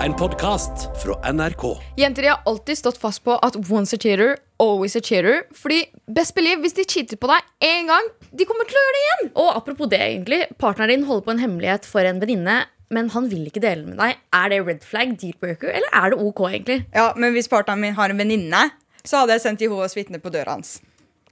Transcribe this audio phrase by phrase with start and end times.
[0.00, 1.62] En podkast fra NRK.
[1.96, 5.42] Jenter de har alltid stått fast på at once a cheater, always a cheater.
[5.56, 8.96] Fordi best believe, hvis de cheater på deg én gang, de kommer til å gjøre
[8.96, 9.30] det igjen.
[9.42, 10.40] Og apropos det, egentlig.
[10.62, 13.92] Partneren din holder på en hemmelighet for en venninne, men han vil ikke dele den
[13.94, 14.22] med deg.
[14.40, 16.78] Er det red flag, deal breaker, eller er det ok, egentlig?
[16.96, 18.70] Ja, Men hvis partneren min har en venninne,
[19.04, 20.78] så hadde jeg sendt Jehovas vitne på døra hans.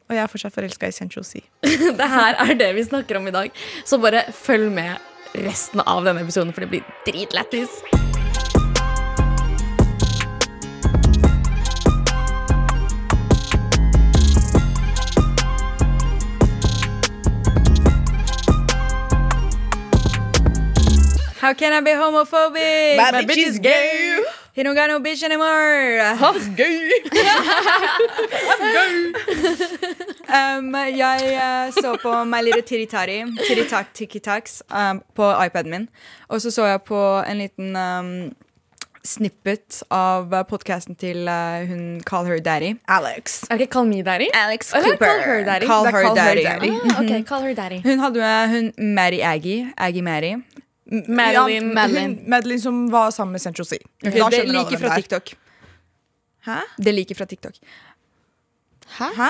[0.08, 1.40] Og jeg er fortsatt forelska i Central C.
[1.64, 3.64] Det her er det vi snakker om i dag.
[3.88, 5.00] Så bare følg med
[5.40, 7.80] resten av denne episoden, for det blir dritlættis.
[21.48, 22.96] How can I be homophobic?
[22.98, 24.22] My bitch is gay.
[24.52, 25.98] He don't got no bitch anymore.
[30.28, 35.88] Um, jeg uh, så på My Little Tiritari, Tiritak Tikitaks, um, på iPaden min.
[36.28, 38.12] Og så så jeg på en liten um,
[39.04, 42.74] snippet av podkasten til uh, hun Call Her Daddy.
[42.88, 43.42] Alex.
[43.48, 44.28] Er det ikke Call me daddy?
[44.34, 45.66] Alex Eller Call her daddy.
[45.66, 46.44] Call er her Call Her daddy.
[46.44, 46.72] Daddy.
[46.92, 47.82] Ah, ok, call her daddy.
[47.88, 49.72] Hun hadde med hun Mary Aggie.
[49.78, 50.36] Aggie Mary.
[50.88, 51.68] Madeline.
[51.68, 52.18] Ja, Madeline.
[52.26, 53.78] Madeline som var sammen med Central C.
[54.06, 54.94] Okay, det liker fra.
[54.96, 55.34] TikTok.
[56.46, 56.60] Hæ?
[56.76, 57.58] Det liker fra TikTok.
[58.96, 59.28] Hæ?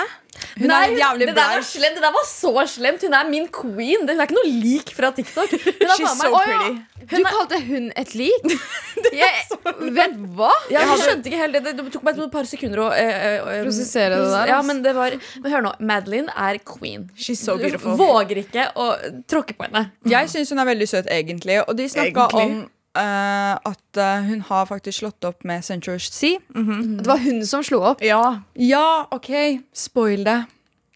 [0.59, 1.95] Hun Nei, er jævlig det der var slemt.
[1.97, 3.01] Det der var så slemt.
[3.03, 4.05] Hun er min queen.
[4.05, 5.51] Hun er ikke noe lik fra TikTok.
[5.51, 6.59] Hun er She's so meg- so ja.
[6.61, 6.85] pretty.
[7.09, 8.53] Du kalte hun et lik?
[9.19, 9.43] Jeg,
[9.95, 10.49] vent, hva?
[10.69, 11.73] Ja, jeg skjønte ikke helt det.
[11.79, 14.91] Det tok meg et par sekunder å eh, eh, Prosessere det der, Ja, men det
[14.97, 15.71] var Men hør nå.
[15.79, 17.07] Madeline er queen.
[17.17, 17.95] She's so Du beautiful.
[17.99, 18.89] våger ikke å
[19.31, 19.87] tråkke på henne.
[20.11, 21.61] Jeg syns hun er veldig søt, egentlig.
[21.65, 22.59] Og de snakka om
[22.99, 26.97] eh, at eh, hun har faktisk slått opp med Central -hmm.
[27.01, 28.03] Det var hun som slo opp.
[28.03, 28.41] Ja.
[28.53, 29.29] Ja, OK,
[29.73, 30.43] spoil det.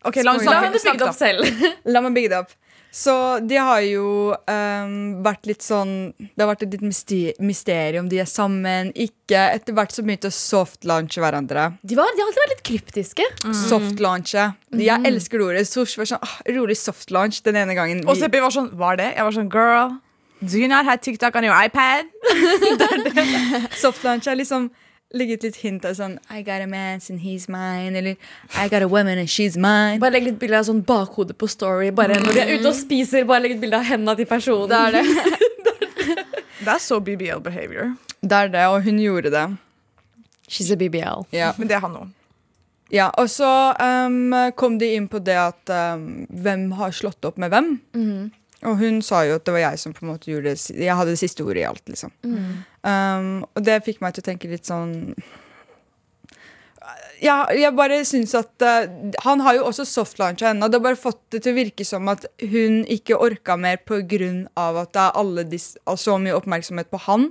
[0.04, 1.46] Ok, la oss La henne bygge det opp selv.
[1.86, 2.52] La meg bygge det opp.
[2.94, 8.06] Så de har jo um, vært litt sånn Det har vært et litt mysterium.
[8.12, 11.72] De er sammen, ikke Etter hvert så begynte å soft-launche hverandre.
[11.82, 13.26] De, var, de har alltid vært litt kryptiske.
[13.64, 15.66] softlunche, Jeg elsker det ordet.
[15.72, 18.06] Sosh var sånn, ah, rolig soft-launch den ene gangen.
[18.06, 19.10] Og Seppi var sånn, var det?
[19.16, 19.98] Jeg var sånn, girl,
[20.50, 22.06] do you not have TikTok on your iPad?
[23.84, 24.70] Softlunch er liksom
[25.14, 27.96] ligget litt hint av sånn I got a man and he's mine.
[27.96, 28.18] Eller
[28.58, 30.00] I got a woman and she's mine.
[30.02, 31.92] Bare legg litt bilde av sånn bakhode på Story.
[31.96, 34.70] Bare Når de er ute og spiser, bare legg et bilde av hendene til personen.
[34.72, 35.04] Det er det.
[36.64, 37.90] Det er så BBL behavior.
[38.24, 39.42] Det er det, og hun gjorde det.
[40.48, 41.26] She's a BBL.
[41.36, 41.50] Ja.
[41.58, 42.14] Men det er han også.
[42.94, 47.40] Ja, og så um, kom de inn på det at um, hvem har slått opp
[47.42, 47.74] med hvem.
[48.70, 50.96] Og hun sa jo at det var jeg som på en måte gjorde det Jeg
[50.96, 52.14] hadde det siste ordet i alt, liksom.
[52.84, 55.16] Um, og det fikk meg til å tenke litt sånn
[57.24, 58.90] ja, jeg bare syns at uh,
[59.24, 61.86] Han har jo også softlauncha henne, og det har bare fått det til å virke
[61.88, 63.80] som at hun ikke orka mer
[64.60, 67.30] av at det er alle disse, så mye oppmerksomhet på han.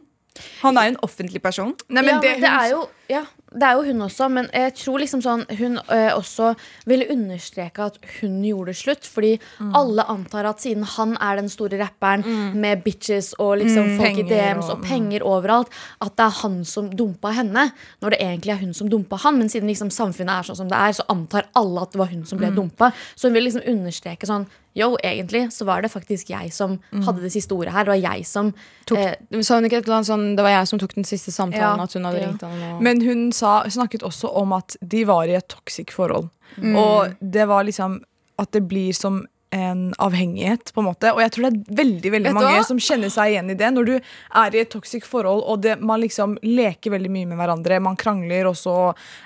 [0.63, 1.75] Han er jo en offentlig person.
[1.89, 3.25] Nei, men ja, det, men det, er jo, ja,
[3.55, 6.55] det er jo hun også, men jeg tror liksom sånn hun ø, også
[6.87, 9.05] ville understreke at hun gjorde slutt.
[9.07, 9.73] Fordi Mm.
[9.75, 12.25] alle antar at siden han er den store rapperen
[12.55, 14.29] med bitches og liksom folk i Mm.
[14.29, 15.69] DMs og- og penger overalt,
[16.01, 17.73] at det er han som dumpa henne.
[18.03, 19.39] Når det egentlig er hun som dumpa han.
[19.39, 22.07] Men siden liksom samfunnet er sånn som det er, så antar alle at det var
[22.07, 22.57] hun som ble Mm.
[22.57, 22.93] dumpa.
[23.17, 27.03] Så hun vil liksom understreke sånn Yo, egentlig så var det faktisk jeg som Mm.
[27.05, 27.85] hadde det siste ordet her.
[27.85, 28.55] Det var jeg som
[28.87, 31.05] Tok, eh, sa hun ikke et eller annet sånn Det var jeg som tok den
[31.05, 31.77] siste samtalen?
[31.79, 31.83] Ja.
[31.83, 32.29] At hun hadde Ja.
[32.29, 35.91] ringt han og Men hun sa, snakket også om at de var i et toxic
[35.91, 36.31] forhold.
[36.63, 38.01] Og det var liksom
[38.39, 41.11] at det blir som en avhengighet, på en måte.
[41.13, 42.65] Og jeg tror det er veldig veldig Vet mange hva?
[42.65, 43.69] som kjenner seg igjen i det.
[43.77, 47.41] Når du er i et toxic forhold, og det, man liksom leker veldig mye med
[47.41, 47.81] hverandre.
[47.85, 48.77] Man krangler, og så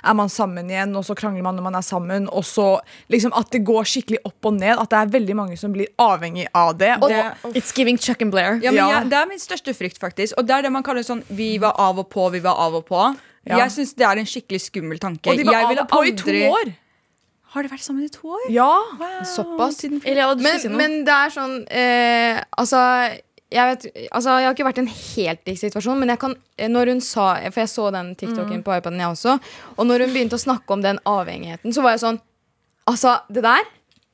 [0.02, 2.26] er man sammen igjen, og så krangler man når man er sammen.
[2.34, 2.66] Og så
[3.12, 4.74] liksom at det går skikkelig opp og ned.
[4.82, 6.96] At det er veldig mange som blir avhengig av det.
[7.02, 7.12] og,
[7.46, 8.58] Og, It's giving Chuck and Blair.
[8.62, 8.88] Ja, men Ja.
[9.00, 10.34] jeg, Det er min største frykt, faktisk.
[10.38, 12.74] Og det er det man kaller sånn vi var av og på, vi var av
[12.74, 13.16] og på.
[13.46, 13.58] Ja.
[13.62, 15.30] Jeg syns det er en skikkelig skummel tanke.
[15.30, 16.74] og de var jeg av og på i to år.
[17.56, 18.42] Har de vært sammen i to år?
[18.52, 18.68] Ja.
[19.24, 19.78] Såpass.
[19.88, 22.82] Eller, ja, du si Men, det er sånn eh, Altså
[23.46, 26.32] jeg, vet, altså jeg har ikke vært i en helt lik situasjon, men jeg kan,
[26.58, 29.36] eh, når hun sa For jeg så den TikToken på iPaden, jeg også.
[29.78, 32.20] Og når hun begynte å snakke om den avhengigheten, så var jeg sånn
[32.90, 33.64] Altså, det der,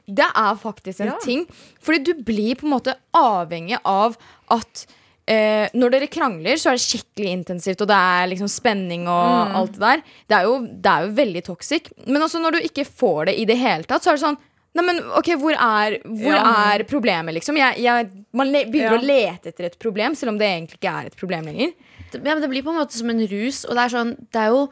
[0.08, 1.18] det er faktisk en Ja.
[1.20, 1.42] ting.
[1.80, 4.16] Fordi du blir på en måte avhengig av
[4.50, 4.86] at
[5.26, 9.52] eh, når dere krangler, så er det skikkelig intensivt, og det er liksom spenning og
[9.58, 10.02] alt det der.
[10.28, 11.92] Det er, jo, det er jo veldig toxic.
[12.06, 14.40] Men også når du ikke får det i det hele tatt, så er det sånn
[14.72, 16.44] Nei, men ok, Hvor er, hvor Ja.
[16.72, 17.58] er problemet, liksom?
[17.60, 19.00] Jeg, jeg, man begynner Ja.
[19.02, 21.74] å lete etter et problem, selv om det egentlig ikke er et problem lenger.
[22.14, 24.40] ja, men det blir på en måte som en rus, og det er sånn Det
[24.40, 24.70] er jo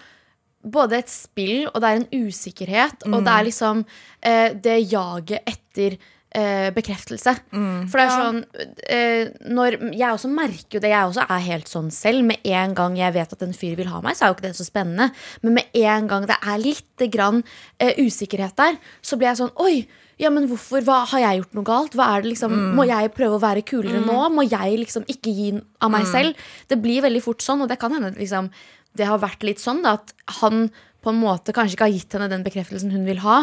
[0.65, 3.85] både et spill, og det er en usikkerhet, og det er liksom
[4.23, 5.99] eh, det jaget etter
[6.37, 7.35] eh, bekreftelse.
[7.91, 8.41] For det er sånn
[8.87, 10.93] eh, når, Jeg også merker jo det.
[10.93, 12.25] Jeg også er helt sånn selv.
[12.27, 14.49] Med en gang jeg vet at en fyr vil ha meg, så er jo ikke
[14.49, 15.11] det så spennende.
[15.45, 17.43] Men med en gang det er litt grann
[17.81, 19.83] eh, usikkerhet der, så blir jeg sånn Oi!
[20.21, 20.83] Ja, men hvorfor?
[20.85, 21.95] Hva, har jeg gjort noe galt?
[21.97, 24.19] Er liksom, Må jeg prøve å være kulere nå?
[24.35, 26.37] Må jeg liksom ikke gi av meg selv?
[26.69, 28.51] Det blir veldig fort sånn, og det kan hende liksom,
[28.99, 30.13] det har vært litt sånn da, at
[30.43, 30.69] han
[31.01, 33.43] på en måte kanskje ikke har gitt henne den bekreftelsen hun vil ha.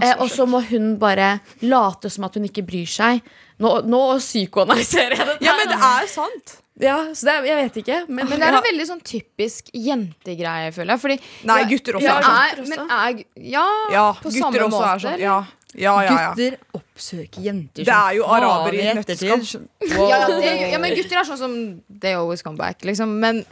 [0.00, 3.22] eh, og så må hun bare late som at hun ikke bryr seg.
[3.62, 5.44] Nå, nå psykoanalyserer jeg dette.
[5.46, 6.58] Ja, men det er sant.
[6.80, 7.96] Ja, så det, er- jeg vet ikke.
[8.08, 11.02] Men, Men det er en veldig sånn typisk jentegreie, føler jeg.
[11.02, 11.18] Fordi
[11.50, 12.38] Nei, Ja, gutter også ja, er sånn.
[12.38, 14.92] er, men er, ja, Ja, på samme også måte.
[14.94, 15.18] er sånn.
[15.20, 15.40] Ja.
[15.74, 16.32] Ja, ja, ja.
[16.36, 19.44] Gutter oppsøker jenter Det er jo araber arabere i nøtteskall.
[19.88, 21.54] Ja, ja, ja, men gutter er sånn som
[21.88, 22.82] They always come back.
[22.84, 23.14] Liksom.
[23.20, 23.44] Men,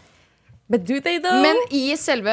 [0.71, 1.43] But do they though?
[1.43, 2.31] men i selve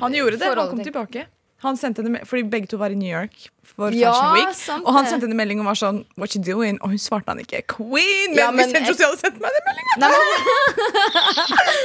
[0.00, 0.48] Han gjorde det.
[0.56, 1.26] Han kom tilbake.
[1.64, 4.54] Han sendte henne, fordi begge to var i New York for Ja, Fashion Week.
[4.56, 6.76] sant Og han sendte henne melding og var sånn What you doing?
[6.84, 7.62] Og hun svarte han ikke.
[7.72, 8.34] Queen!
[8.34, 10.04] Men, Ja, men hvis et- hadde sendt meg den meldingen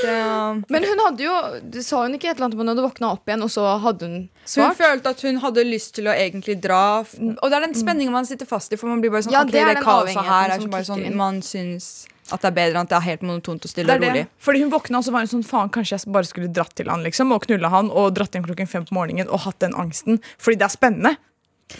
[0.03, 1.35] men, men hun hadde jo
[1.73, 3.65] det Sa hun ikke et eller annet om hun hadde våkna opp igjen, og så
[3.83, 4.73] hadde hun svart?
[4.73, 6.81] Hun følte at hun hadde lyst til å egentlig dra.
[7.01, 8.79] Og det er den spenningen man sitter fast i.
[8.79, 10.87] For man blir bare sånn Ja, ok, det er det, kaoset her er som bare
[10.87, 11.15] sånn inn.
[11.19, 13.97] Man syns at det er bedre enn at det er helt monotont og stille Det
[13.99, 14.23] og rolig.
[14.27, 14.43] det.
[14.45, 16.89] Fordi hun våkna og så var hun sånn Faen, kanskje jeg bare skulle dratt til
[16.91, 19.73] han liksom og knulla han og dratt hjem klokken fem på morgenen og hatt den
[19.75, 20.21] angsten.
[20.37, 21.15] Fordi det er spennende.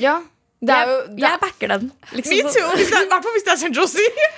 [0.02, 0.20] Ja.
[0.60, 1.86] Det er jo det jeg backer den.
[2.12, 2.72] Liksom, Me too!
[2.84, 3.74] I hvert fall hvis det er St.
[3.78, 4.30] Josie.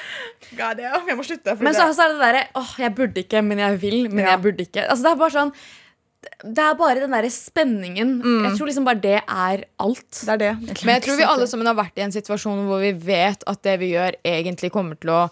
[0.54, 1.56] God, damn, jeg må slutte.
[1.64, 4.26] Men så, så er det det derre åh, jeg burde ikke, men jeg vil, men
[4.26, 4.36] Ja.
[4.36, 4.84] jeg burde ikke.
[4.86, 5.54] Altså, det er bare sånn
[6.46, 8.12] Det er bare den derre spenningen.
[8.46, 10.20] Jeg tror liksom bare det er alt.
[10.28, 10.52] det er det.
[10.86, 13.64] men jeg tror vi alle sammen har vært i en situasjon hvor vi vet at
[13.66, 15.24] det vi gjør, egentlig kommer til å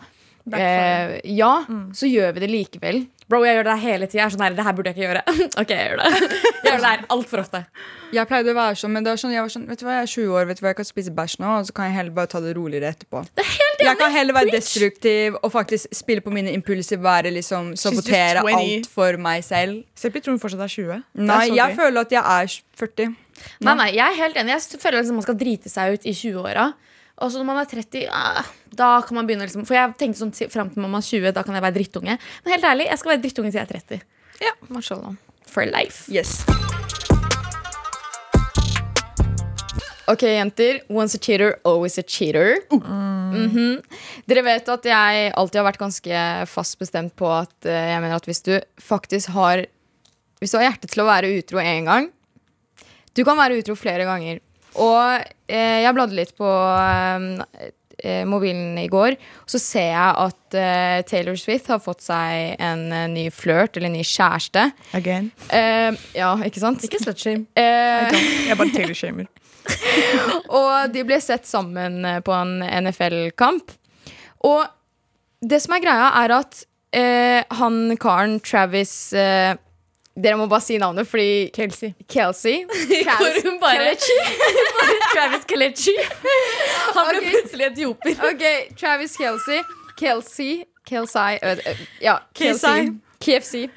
[0.58, 1.54] eh, Ja,
[1.94, 3.08] så gjør vi det likevel.
[3.30, 4.26] Bro, jeg gjør det hele tida.
[4.34, 5.22] Sånn her, det her burde jeg ikke gjøre.
[5.62, 6.10] ok, jeg gjør det.
[6.10, 7.62] Jeg gjør det her altfor ofte.
[8.10, 10.00] Jeg pleide å være sånn, men det var sånn, jeg var sånn Vet du hva,
[10.00, 11.86] jeg er 20 år, vet du hva, jeg kan spise bæsj nå, og så kan
[11.92, 13.22] jeg heller bare ta det roligere etterpå.
[13.86, 18.90] jeg kan heller være destruktiv og faktisk spille på mine impulser, være liksom sabotere alt
[18.90, 19.84] for meg selv.
[19.94, 21.06] Seppi tror hun fortsatt er 20.
[21.22, 21.80] Nei, er jeg gøy.
[21.84, 23.18] føler at jeg er 40.
[23.62, 24.58] Nei, nei, jeg er helt enig.
[24.58, 26.72] Jeg føler liksom man skal drite seg ut i 20-åra.
[27.20, 28.48] Og så når man er 30, ah,
[28.80, 31.44] da kan man begynne liksom For jeg tenkte sånn fram til man er 20, da
[31.44, 32.16] kan jeg være drittunge.
[32.46, 34.06] Men helt ærlig, jeg skal være drittunge til jeg er 30.
[34.72, 35.18] Mashallah.
[35.50, 36.06] For life.
[36.14, 36.46] Yes.
[40.10, 40.80] Ok, jenter.
[40.90, 42.64] Once a cheater, always a cheater.
[42.72, 43.82] Mhm.
[44.30, 48.16] Dere vet at jeg alltid har vært ganske fast bestemt på at uh, jeg mener
[48.16, 49.68] at hvis du faktisk har
[50.40, 52.06] Hvis du har hjerte til å være utro én gang
[53.12, 54.40] Du kan være utro flere ganger.
[54.78, 57.70] Og eh, jeg bladde litt på eh,
[58.04, 62.54] eh, mobilen i går, og så ser jeg at eh, Taylor Swift har fått seg
[62.62, 64.68] en eh, ny flørt, eller en ny kjæreste.
[65.00, 65.32] Again.
[65.50, 66.86] Eh, ja, ikke sant?
[66.86, 67.48] Ikke slutshame.
[67.60, 68.14] Eh,
[68.52, 69.28] Jeg bare Taylor-shamer.
[70.50, 73.74] Og de ble sett sammen på en NFL-kamp.
[74.48, 74.64] Og
[75.46, 76.62] det som er greia, er at
[76.96, 79.54] eh, han karen Travis eh,
[80.20, 81.94] Dere må bare si navnet, fordi Kelsey.
[82.12, 83.94] Kelsey Hvor Travis, hun bare
[85.14, 85.96] Travis Kelechi.
[86.96, 87.30] Han ble okay.
[87.30, 88.26] plutselig etioper.
[88.32, 88.44] Ok,
[88.80, 89.64] Travis Kelsey.
[90.00, 91.40] Kelsey Kelsey
[92.02, 92.94] Ja, Kelsey.
[93.20, 93.68] KFC.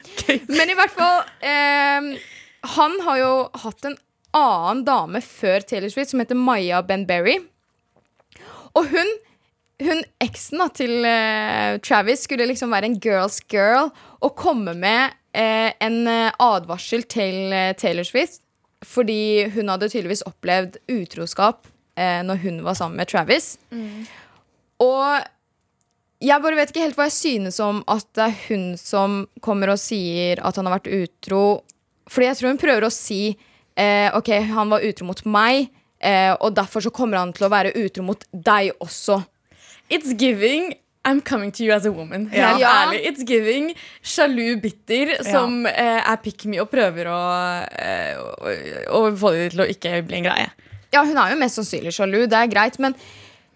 [0.46, 2.12] Men i hvert fall eh,
[2.76, 3.32] Han har jo
[3.64, 3.96] hatt en
[4.38, 7.40] annen dame før Taylor Swift som heter Maya Ben Berry.
[8.78, 9.10] Og hun,
[9.82, 13.90] hun eksen da, til eh, Travis skulle liksom være en girls girl
[14.22, 18.40] og komme med en eh, advarsel til eh, Taylor Swift.
[18.82, 23.54] Fordi hun hadde tydeligvis opplevd utroskap eh, når hun var sammen med Travis.
[24.82, 25.22] Og
[26.22, 29.72] jeg bare vet ikke helt hva jeg synes om at det er hun som kommer
[29.72, 31.44] og sier at han har vært utro.
[32.10, 33.22] Fordi jeg tror hun prøver å si
[33.78, 35.70] eh, Ok, han var utro mot meg,
[36.02, 39.22] eh, og derfor så kommer han til å være utro mot deg også.
[39.92, 40.72] It's giving
[41.04, 42.28] I'm coming to you as a woman.
[42.32, 42.48] Ja.
[42.52, 42.68] Helt Ja.
[42.84, 43.00] ærlig.
[43.10, 47.18] It's giving sjalu bitter som eh, er pick me og prøver å,
[47.78, 50.50] eh, å, å få det til å ikke bli en greie.
[50.94, 52.94] Ja, hun er jo mest sannsynlig sjalu, det er greit, men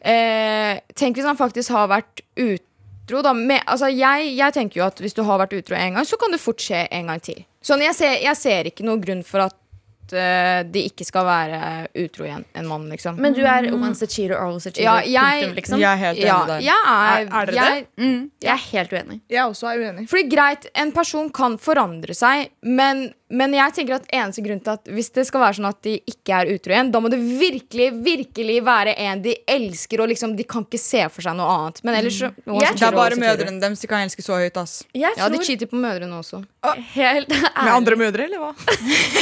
[0.03, 3.33] eh, tenk hvis han faktisk har vært utro, da.
[3.37, 6.19] Med, altså, jeg, jeg tenker jo at hvis du har vært utro en gang, så
[6.19, 7.45] kan det fort skje en gang til.
[7.63, 9.55] Sånn, jeg ser, jeg ser ikke noen grunn for at
[10.13, 11.61] eh, de ikke skal være
[12.05, 13.17] utro igjen, en mann, liksom.
[13.19, 14.83] Men du er once a cheater, always a cheater.
[14.83, 15.81] Ja, jeg- punktum, liksom.
[15.81, 16.61] Jeg er helt uenig ja, der.
[16.61, 17.87] jeg er, Er- er dere jeg,
[18.43, 19.21] Jeg er helt uenig.
[19.31, 20.09] Jeg også er uenig.
[20.09, 24.71] Fordi greit, en person kan forandre seg, men men jeg tenker at eneste grunn til
[24.77, 27.19] at hvis det skal være sånn at de ikke er utro igjen, da må det
[27.19, 31.49] virkelig virkelig være en de elsker, og liksom de kan ikke se for seg noe
[31.57, 31.81] annet.
[31.83, 32.61] Men ellers så Mm.
[32.63, 34.57] Jeg Det er bare mødrene deres de kan elske så høyt.
[34.57, 36.45] ass Jeg Ja, de cheater på mødrene også.
[36.95, 37.29] helt
[37.65, 38.53] Med andre mødre, eller hva?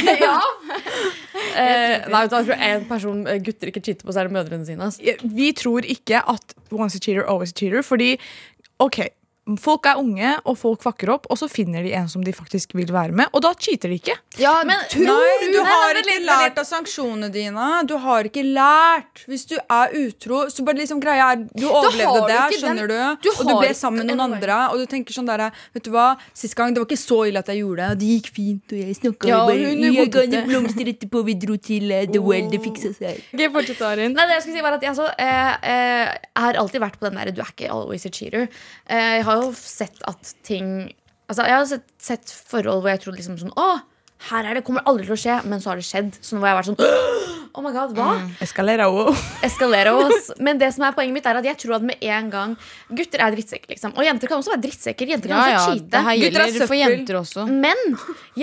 [1.55, 4.65] eh, Nei, jeg tror en person eh, gutter ikke cheater på, så er det mødrene
[4.67, 4.83] sine.
[4.85, 4.99] ass.
[5.23, 7.81] Vi tror ikke at once a cheater, always a cheater.
[7.85, 8.15] Fordi
[8.79, 8.99] ok,
[9.61, 12.73] folk er unge, og folk fucker opp, og så finner de en som de faktisk
[12.73, 14.15] vil være med, og da cheater de ikke.
[14.41, 17.67] Ja, Men Nei, du Nei, nei, har ikke lært av sanksjonene dine.
[17.87, 19.21] Du har ikke lært.
[19.29, 23.17] Hvis du er utro, så bare liksom greia er Du overlevde du det, skjønner den-
[23.21, 23.21] du.
[23.21, 25.83] du Og du ble sammen med noen en- andre, og du tenker sånn derre Vet
[25.83, 27.99] du hva, sist gang det var ikke så ille at jeg gjorde det.
[27.99, 30.45] Det gikk fint, og jeg snakka Ja, bare hun Jeg ga henne det.
[30.49, 33.21] blomster etterpå, vi dro til uh, The Well, det fiksa seg.
[33.35, 34.13] Okay, fortsett, Arin.
[34.13, 36.97] Nei, det jeg skulle si var at jeg, så, eh, eh, jeg har alltid vært
[36.99, 38.47] på den der Du er ikke always a cheater.
[38.89, 40.93] Eh, jeg har jo sett at ting
[41.25, 43.69] Altså, jeg har sett, sett forhold hvor jeg trodde liksom sånn Å,
[44.29, 45.39] her er det, kommer aldri til å skje.
[45.49, 46.11] Men så har det skjedd.
[46.21, 47.23] Så nå har jeg vært sånn
[47.55, 48.17] Oh my god, hva?
[48.43, 49.13] Eskalera også.
[49.47, 50.25] Eskalere oss.
[50.43, 52.55] Men det som er poenget mitt er at jeg tror at med en gang
[52.91, 53.93] Gutter er drittsekker, liksom.
[53.95, 55.13] Og jenter kan også være drittsekker.
[55.13, 56.01] Jenter kan Ja, også det cheate.
[56.03, 56.81] Ja, Gutter er søppel.
[56.81, 57.45] jenter også.
[57.47, 57.79] Men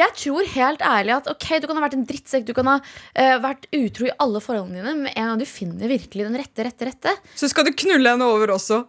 [0.00, 2.78] jeg tror helt ærlig at ok, du kan ha vært en drittsekk, du kan ha
[2.80, 6.40] uh, vært utro i alle forholdene dine, men med en gang du finner virkelig den
[6.40, 8.80] rette, rette, rette Så skal du knulle henne over også.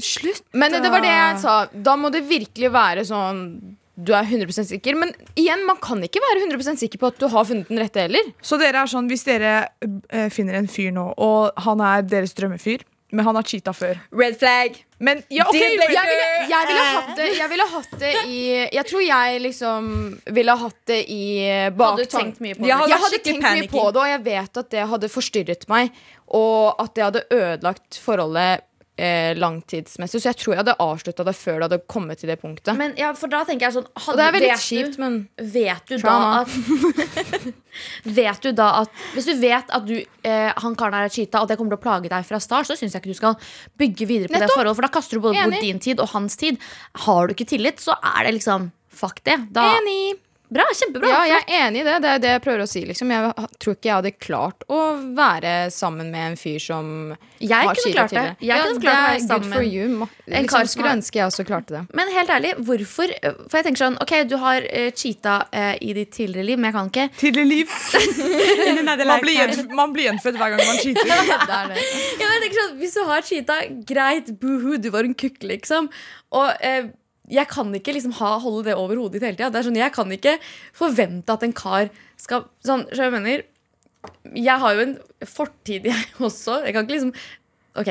[0.00, 0.44] Slutt!
[0.56, 1.56] Men det var det jeg sa.
[1.72, 3.46] Da må det virkelig være sånn
[3.94, 4.96] du er 100 sikker.
[4.98, 8.06] Men igjen, man kan ikke være 100 sikker på at du har funnet den rette
[8.06, 8.32] heller.
[8.40, 9.52] Så dere er sånn, hvis dere
[10.08, 13.98] eh, finner en fyr nå, og han er deres drømmefyr, men han har cheata før
[14.16, 14.78] Red flag.
[15.02, 18.38] Men ja, okay, Jeg ville, jeg ville hatt det Jeg ville hatt det i
[18.72, 19.90] Jeg tror jeg liksom
[20.32, 21.26] ville hatt det i
[21.76, 24.04] bak Hadde du tenkt mye på Jeg hadde Jeg hadde tenkt tenkt mye på det,
[24.04, 25.92] og jeg vet at det hadde forstyrret meg.
[26.32, 28.64] Og at det hadde ødelagt forholdet
[28.98, 30.20] eh, langtidsmessig.
[30.20, 32.76] Så jeg tror jeg hadde avslutta det før det hadde kommet til det punktet.
[32.78, 35.28] Men ja, for da tenker jeg sånn og det er veldig vet du- kjipt, men
[35.52, 36.48] Vet du da at
[38.20, 39.94] Vet du da at Hvis du vet at du,
[40.24, 42.68] eh, han karen her er cheata, og det kommer til å plage deg fra start,
[42.68, 43.38] så syns jeg ikke du skal
[43.80, 44.76] bygge videre på det forholdet.
[44.76, 46.60] For da kaster du både bort din tid og hans tid.
[47.06, 49.38] Har du ikke tillit, så er det liksom Fuck det.
[49.56, 50.18] Da, enig.
[50.52, 51.10] Bra, kjempebra.
[51.12, 51.96] Ja, jeg er enig i det.
[52.04, 52.82] Det er det jeg prøver å si.
[52.88, 53.12] Liksom.
[53.14, 54.80] Jeg tror ikke jeg hadde klart å
[55.16, 56.90] være sammen med en fyr som
[57.42, 58.24] Jeg har kunne til det.
[58.40, 59.22] Jeg Jeg kunne klart det.
[59.22, 59.86] det er good for you.
[59.92, 61.82] En Liksom, kar skulle har- ønske jeg også klarte det.
[61.94, 63.12] Men helt ærlig, hvorfor
[63.48, 66.70] For jeg tenker sånn, ok, du har uh, cheata uh, i ditt tidligere liv, men
[66.70, 67.66] jeg kan ikke Tidligere liv.
[69.06, 71.06] man, blir gjenf man blir gjenfødt hver gang man cheater.
[71.52, 71.84] Det det.
[72.20, 75.42] Ja, men jeg tenker sånn, Hvis du har cheata, greit, buhu, du var en kukk,
[75.42, 75.88] liksom.
[76.32, 76.90] Og eh,
[77.32, 79.62] jeg kan ikke liksom ha, holde det over hodet ditt hele tida.
[79.64, 80.36] Sånn, Jeg kan ikke
[80.76, 81.88] forvente at en kar
[82.20, 83.46] skal sånn, så Jeg mener
[84.36, 84.98] Jeg har jo en
[85.28, 86.60] fortid, jeg også.
[86.66, 87.14] Jeg kan ikke liksom
[87.72, 87.88] OK.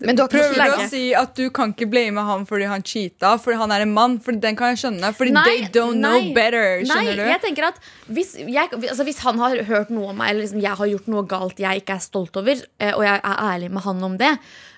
[0.00, 3.34] Men du Prøver du å si at du kan ikke blame ham fordi han cheata,
[3.42, 4.16] fordi han er en mann?
[4.22, 5.10] Fordi den kan jeg skjønne.
[5.16, 6.80] Fordi Nei, they don't know better.
[6.80, 6.94] better.
[6.94, 7.24] Nei, du?
[7.28, 10.62] jeg tenker at hvis, jeg, altså hvis han har hørt noe om meg, eller liksom
[10.64, 13.72] jeg har gjort noe galt jeg ikke er stolt over, eh, og jeg er ærlig
[13.76, 14.32] med han om det,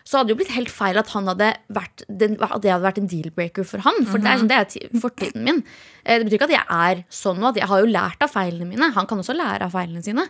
[0.05, 2.99] så hadde det jo blitt helt feil at, han hadde vært, at det hadde vært
[3.03, 4.01] en deal-breaker for han.
[4.09, 5.63] For det er, sånn, det er fortiden min.
[6.05, 7.49] Eh, Det betyr ikke at jeg er sånn nå.
[7.53, 8.91] At jeg har jo lært av feilene mine.
[8.97, 10.27] Han kan også lære av feilene sine.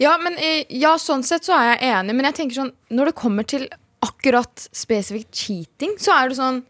[0.00, 3.10] Ja, men eh, ja, sånn sett så er jeg enig, men jeg tenker sånn Når
[3.12, 3.68] det kommer til
[4.00, 6.62] akkurat spesifikt cheating, så er det sånn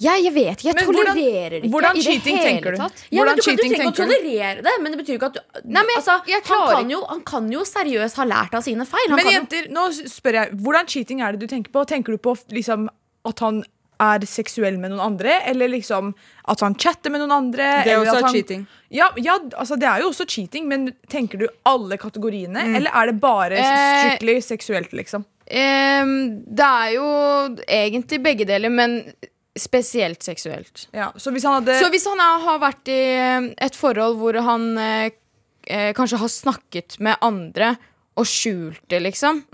[0.00, 0.68] ja, jeg vet ikke.
[0.68, 2.76] Jeg Men tolererer det ikke hvordan i det cheating hele tenker du?
[2.82, 3.04] tatt.
[3.10, 5.38] Ja, men du, kan, du trenger ikke å tolerere det, men det betyr ikke at
[5.38, 8.54] du Nei, men jeg- altså, jeg han, kan jo, han kan jo seriøst ha lært
[8.54, 9.08] av sine feil.
[9.08, 11.84] Han Men kan jo, jenter, nå spør jeg, hvordan cheating er det du tenker på?
[11.86, 12.88] Tenker du på liksom
[13.26, 13.64] at han
[14.00, 16.12] er seksuell med noen andre, eller liksom
[16.46, 17.82] at han chatter med noen andre?
[17.82, 18.66] Det er også han, cheating.
[18.94, 23.06] Ja, ja, altså det er jo også cheating, men tenker du alle kategoriene, eller er
[23.10, 25.24] det bare Eh, seksuelt, liksom?
[25.50, 26.04] Eh,
[26.46, 29.12] det er jo egentlig begge deler, men
[29.62, 30.88] spesielt seksuelt.
[30.96, 34.18] Ja, så hvis han hadde Så hvis han er, har vært i eh, et forhold
[34.20, 35.10] hvor han eh,
[35.68, 37.76] eh, kanskje har snakket med andre
[38.18, 39.44] og skjult det, liksom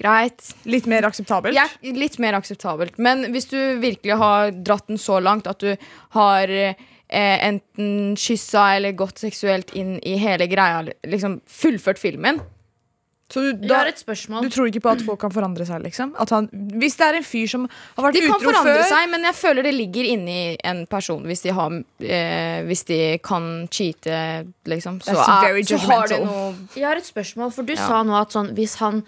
[0.00, 0.52] Greit.
[0.68, 1.56] litt mer akseptabelt?
[1.56, 2.96] Ja, litt mer akseptabelt.
[3.00, 5.74] Men hvis du virkelig har dratt den så langt at du
[6.16, 6.76] har eh,
[7.10, 12.40] enten kyssa eller gått seksuelt inn i hele greia, liksom fullført filmen
[13.30, 14.42] Så du, jeg da, har et spørsmål.
[14.42, 16.14] du tror ikke på at folk kan forandre seg, liksom?
[16.18, 16.48] At han,
[16.82, 19.10] hvis det er en fyr som har vært utro før De kan forandre før seg,
[19.12, 20.38] men jeg føler det ligger inni
[20.72, 24.18] en person hvis de, har, eh, hvis de kan cheate,
[24.66, 24.98] liksom.
[25.06, 27.86] Så, er, så har det noe Jeg har et spørsmål, for du Ja.
[27.86, 29.04] sa nå at sånn hvis han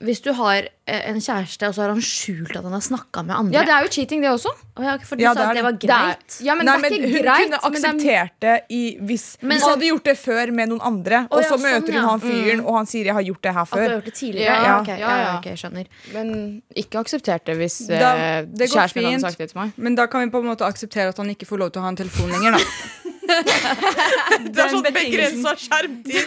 [0.00, 3.22] hvis du har eh, en kjæreste, og så har han skjult at han har snakka
[3.24, 4.50] med andre Ja, det er jo cheating, det også.
[4.78, 5.72] Ja, For du Ja, sa er at det var.
[5.72, 6.36] Det er- greit.
[6.44, 7.36] ja, men Nei, det men ikke hun greit.
[7.36, 10.68] kunne men er- akseptert det i, hvis, Men- hvis hun hadde gjort det før med
[10.68, 13.22] noen andre, og ja, så sånn, møter hun han fyren, og han sier 'jeg har
[13.22, 13.94] gjort det her At du har før'.
[13.96, 14.44] gjort det tidligere?
[14.44, 15.54] Ja, Ja, ok, ja, ja, ja.
[15.56, 15.86] skjønner.
[16.12, 19.72] Men ikke akseptert det hvis Da- eh, det kjæresten hadde sagt det til meg.
[19.76, 21.82] Men da kan vi på en måte akseptere at han ikke får lov til å
[21.82, 22.52] ha en telefon lenger.
[22.52, 22.58] da
[24.52, 26.16] Det har sånn begrensa skjermtid.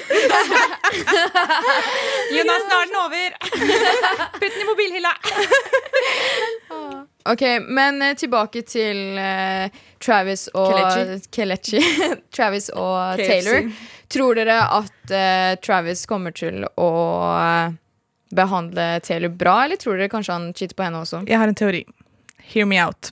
[2.36, 3.30] Jonas, nå er den over.
[4.40, 5.14] Putt den i mobilhylla.
[7.30, 9.68] Ok, men eh, tilbake til uh,
[10.02, 11.30] Travis og Kelechi.
[11.36, 11.80] Kelechi.
[12.36, 13.30] Travis og KFC.
[13.30, 13.60] Taylor.
[14.10, 16.90] Tror dere at uh, Travis kommer til å
[17.30, 17.68] uh,
[18.36, 21.18] behandle Taylor bra, eller tror dere kanskje han cheater på henne også?
[21.30, 21.84] Jeg har en teori.
[22.50, 23.12] Hear me out.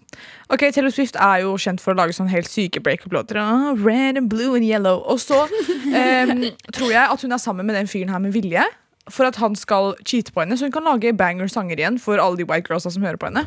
[0.49, 3.37] Ok, Taylor Swift er jo kjent for å lage sånn helt syke breakup-låter.
[3.41, 5.03] Oh, red and blue and yellow.
[5.05, 5.43] Og så
[6.01, 8.63] um, tror jeg at hun er sammen med den fyren her med vilje.
[9.11, 12.39] For at han skal cheate på henne, så hun kan lage banger-sanger igjen for alle
[12.41, 13.45] de white girlsa som hører på henne.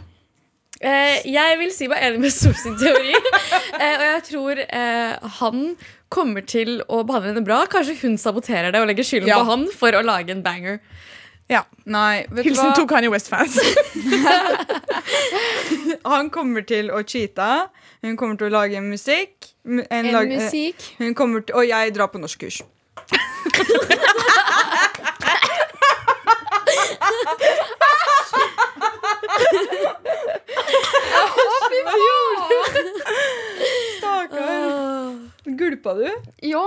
[0.80, 3.12] Eh, jeg vil si meg enig med Sol sin teori.
[3.82, 5.64] eh, og jeg tror eh, han
[6.12, 7.58] kommer til å behandle henne bra.
[7.68, 9.42] Kanskje hun saboterer det og legger skylden Ja.
[9.42, 10.80] på han for å lage en banger.
[11.50, 11.64] Ja.
[11.90, 12.74] Nei, vet Hilsen hva?
[12.78, 13.56] to Kanye West-fans.
[16.12, 17.48] Han kommer til å cheate.
[18.06, 19.50] Hun kommer til å lage musikk.
[19.66, 20.86] En En lag- musikk.
[21.00, 22.62] Hun kommer til, og jeg drar på norskkurs.
[33.98, 35.18] Stakkar.
[35.44, 36.08] Gulpa du?
[36.42, 36.64] Ja,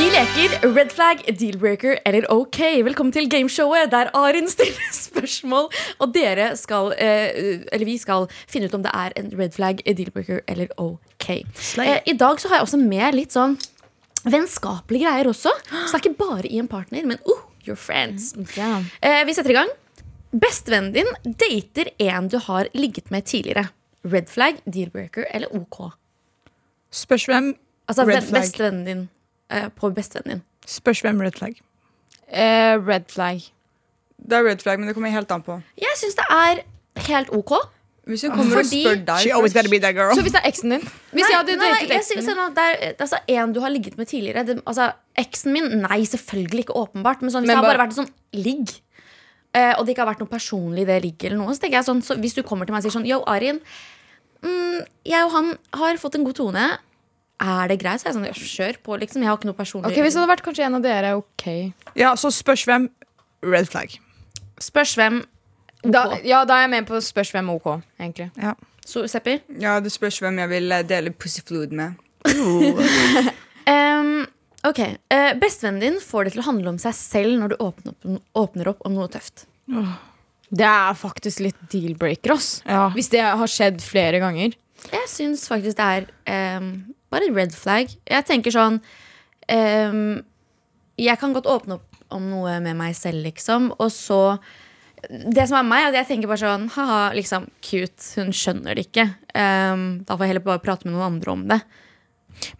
[0.00, 2.56] Vi leker red flag, deal-breaker eller OK.
[2.86, 5.66] Velkommen til gameshowet der Arin stiller spørsmål,
[6.00, 9.82] og dere skal eh, Eller vi skal finne ut om det er en red flag,
[9.84, 11.28] deal-breaker eller OK.
[11.84, 13.58] Eh, I dag så har jeg også med litt sånn
[14.24, 15.52] vennskapelige greier også.
[15.68, 18.32] Så det er ikke bare i en partner, men oh, your friends.
[18.56, 18.80] ja.
[19.04, 19.76] Eh, vi setter i gang.
[20.32, 23.68] Bestevennen din dater en du har ligget med tidligere.
[24.08, 25.90] Red flag, deal-breaker eller OK?
[26.88, 27.52] Spørs hvem.
[27.84, 28.48] Altså Red flag.
[28.48, 29.08] bestevennen din
[29.76, 30.42] på bestevennen din.
[30.66, 31.58] Spørs hvem red flag.
[32.30, 33.42] Eh, red flag.
[34.20, 35.58] Det er red flag, men det kommer helt an på.
[35.80, 36.62] Jeg syns det er
[37.08, 37.54] helt OK.
[38.10, 40.14] Hvis hun kommer Fordi- og spør deg She always gotta be that girl.
[40.16, 40.80] Så hvis det er eksen din?
[41.12, 43.52] Hvis jeg hadde nei, nei, datet jeg eksen sier sånn at det er altså, en
[43.52, 44.44] du har ligget med tidligere.
[44.46, 47.20] Det, altså, Eksen min, nei, selvfølgelig ikke åpenbart.
[47.20, 48.70] Men sånn, hvis Men det har bare- bare vært en sånn ligg,
[49.54, 51.76] uh, og det ikke har vært noe personlig i det ligget, eller noe, så tenker
[51.78, 53.60] jeg sånn, så hvis du kommer til meg og sier sånn Yo, Arin,
[54.42, 56.78] mm, jeg og han har fått en god tone.
[57.40, 58.02] Er det greit?
[58.02, 59.22] Så er jeg sånn, ja, kjør på, liksom.
[59.24, 59.90] Jeg har ikke noe personlig.
[59.90, 61.44] Ok, Hvis det hadde vært kanskje en av dere, ok.
[61.96, 62.90] Ja, så spørs hvem
[63.46, 63.94] red flag.
[64.60, 65.22] Spørs hvem.
[65.80, 67.70] Da, ja, da er jeg med på spørs hvem OK,
[68.00, 68.28] egentlig.
[68.36, 68.52] Ja.
[68.84, 69.38] Så, Seppi?
[69.62, 71.96] Ja, Det spørs hvem jeg vil eh, dele pussy fluid med.
[73.70, 74.26] Ehm,
[74.70, 77.94] ok, eh, Bestevennen din får det til å handle om seg selv når du åpner
[77.94, 79.46] opp, åpner opp om noe tøft.
[80.50, 82.48] Det er faktisk litt deal-breaker, ass.
[82.66, 82.88] Ja.
[82.92, 84.56] Hvis det har skjedd flere ganger.
[84.90, 86.72] Jeg syns faktisk det er ehm,
[87.12, 87.92] bare red flag.
[88.08, 88.80] Jeg tenker sånn
[89.50, 90.02] um,
[91.00, 93.70] Jeg kan godt åpne opp om noe med meg selv, liksom.
[93.78, 94.38] Og så
[95.00, 98.02] Det som er meg, er at jeg tenker bare sånn Haha, liksom, cute.
[98.18, 99.06] Hun skjønner det ikke.
[99.34, 101.60] Um, da får jeg heller bare prate med noen andre om det.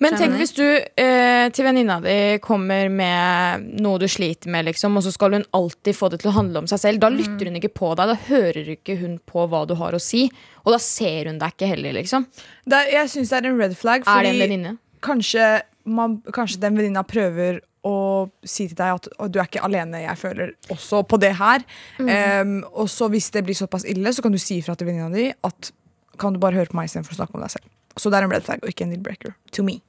[0.02, 4.98] Men tenk hvis du eh, til venninna di kommer med noe du sliter med, liksom,
[4.98, 7.02] og så skal hun alltid få det til å handle om seg selv.
[7.02, 8.12] Da lytter hun ikke på deg.
[8.12, 10.26] Da hører ikke hun på hva du har å si.
[10.64, 12.28] Og da ser hun deg ikke heller, liksom.
[12.70, 14.04] Er, jeg syns det er en red flag.
[14.04, 14.76] Det en Fordi venninne?
[15.04, 15.48] kanskje,
[15.84, 20.20] man, kanskje den venninna prøver å si til deg at du er ikke alene, jeg
[20.20, 21.64] føler også på det her.
[22.04, 25.08] Em, og så hvis det blir såpass ille, så kan du si ifra til venninna
[25.14, 25.72] di at
[26.20, 27.70] kan du bare høre på meg istedenfor å snakke om deg selv.
[28.00, 29.34] Så det er en red flag og ikke en deal breaker.
[29.52, 29.80] To me.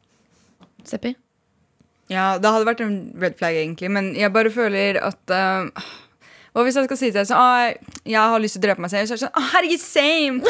[0.88, 1.16] Seppi?
[2.12, 5.86] Ja, det hadde vært en red flag, egentlig, men jeg bare føler at uh,
[6.52, 7.70] Hva hvis jeg skal si til deg sånn ah,
[8.04, 9.08] Jeg har lyst til å drepe meg selv.
[9.08, 10.42] Så er det sånn «Å, Herregud, same!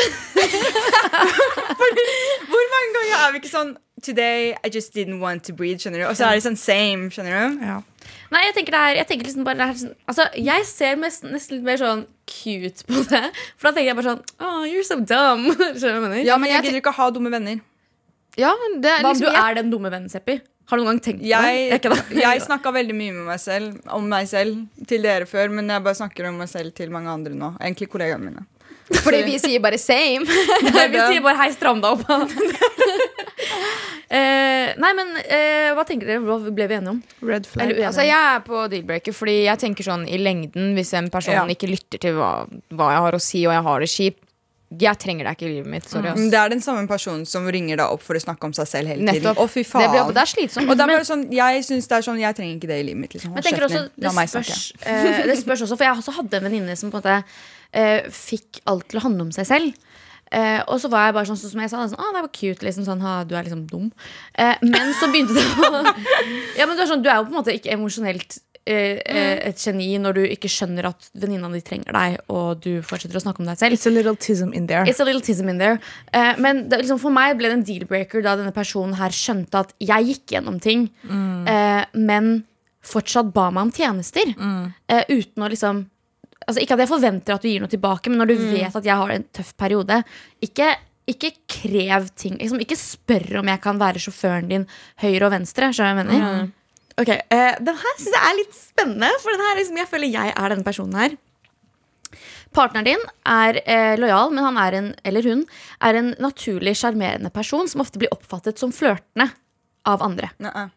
[1.82, 2.08] Fordi,
[2.50, 6.02] hvor mange ganger er vi ikke sånn Today I just didn't want to breathe, skjønner
[6.02, 6.08] du?
[6.10, 7.68] Og så er det sånn same, skjønner du?
[7.68, 7.78] Ja.
[8.32, 11.00] Nei, jeg tenker det er Jeg tenker liksom bare det er sånn, Altså, jeg ser
[11.02, 13.26] mest, nesten litt mer sånn cute på det.
[13.60, 15.50] For da tenker jeg bare sånn Oh, you're so dumb.
[15.76, 16.24] Skjønner du hva jeg mener?
[16.28, 17.60] Ja, men jeg jeg gidder ikke å ha dumme venner.
[18.40, 20.40] Ja, det er Hva om liksom du er den dumme vennen, Seppi?
[20.72, 21.32] Har du noen gang tenkt på det?
[21.34, 22.22] Jeg, det?
[22.22, 25.84] jeg snakka veldig mye med meg selv, om meg selv til dere før, men jeg
[25.84, 27.50] bare snakker om meg selv til mange andre nå.
[27.60, 28.46] Egentlig kollegaene mine.
[29.00, 30.26] Fordi vi sier bare same.
[30.92, 32.06] Vi sier bare 'hei, stram deg opp'.
[34.10, 36.24] eh, nei, men eh, hva tenker dere?
[36.26, 37.02] Hva ble vi enige om?
[37.28, 37.66] Red flag.
[37.70, 37.86] Eller?
[37.90, 41.46] Altså, jeg er på deal-breaker, fordi jeg tenker sånn i lengden, hvis en person Ja.
[41.48, 42.32] ikke lytter til hva,
[42.76, 44.28] hva jeg har å si, og jeg har det kjipt
[44.72, 45.84] Jeg trenger deg ikke i livet mitt.
[45.92, 46.30] Sorry, mm.
[46.32, 48.88] Det er den samme personen som ringer deg opp for å snakke om seg selv
[48.88, 49.18] hele tiden.
[49.20, 49.42] Nettopp.
[49.44, 49.90] Å, fy Det, faen.
[49.92, 50.70] blir, det er slitsomt.
[50.72, 52.86] Og det er bare sånn, jeg synes det er sånn, jeg trenger ikke det i
[52.88, 53.14] livet mitt.
[53.18, 53.34] Liksom.
[53.36, 56.78] Men tenker også, det spørs, eh, det spørs også, for jeg også hadde en venninne
[56.80, 57.18] som på en måte
[57.74, 59.88] eh, fikk alt til å handle om seg selv.
[60.32, 62.32] Eh, og så var jeg bare sånn, sånn som jeg sa, sånn, ah, det var
[62.32, 63.90] cute, liksom, sånn, ha, du er liksom dum.
[64.40, 65.82] Eh, men så begynte det å
[66.60, 69.34] Ja, men du er, sånn, du er jo på en måte ikke emosjonelt eh, eh,
[69.50, 73.24] et geni når du ikke skjønner at venninna di trenger deg, og du fortsetter å
[73.26, 73.76] snakke om deg selv.
[73.76, 74.88] It's a little tism in there.
[74.88, 75.82] It's a little tism in there.
[76.16, 79.66] Eh, men det, liksom, for meg ble det en deal-breaker da denne personen her skjønte
[79.66, 82.38] at jeg gikk gjennom ting, eh, men
[82.82, 84.32] fortsatt ba meg om tjenester.
[84.88, 85.90] Eh, uten å liksom
[86.48, 88.88] Altså Ikke at jeg forventer at du gir noe tilbake, men når du vet at
[88.88, 90.00] jeg har en tøff periode,
[90.44, 90.72] ikke,
[91.12, 92.40] ikke krev ting.
[92.42, 94.66] Liksom, ikke spør om jeg kan være sjåføren din
[95.04, 95.70] høyre og venstre.
[95.70, 96.50] Skjønner jeg mener?
[97.00, 100.16] Ok, uh, Den her syns jeg er litt spennende, for den her liksom, jeg føler
[100.18, 101.20] jeg er denne personen her.
[102.52, 105.46] Partneren din er eh, lojal, men han er en, eller hun
[105.80, 109.30] er en naturlig sjarmerende person som ofte blir oppfattet som flørtende
[109.88, 110.34] av andre.
[110.44, 110.68] Nei.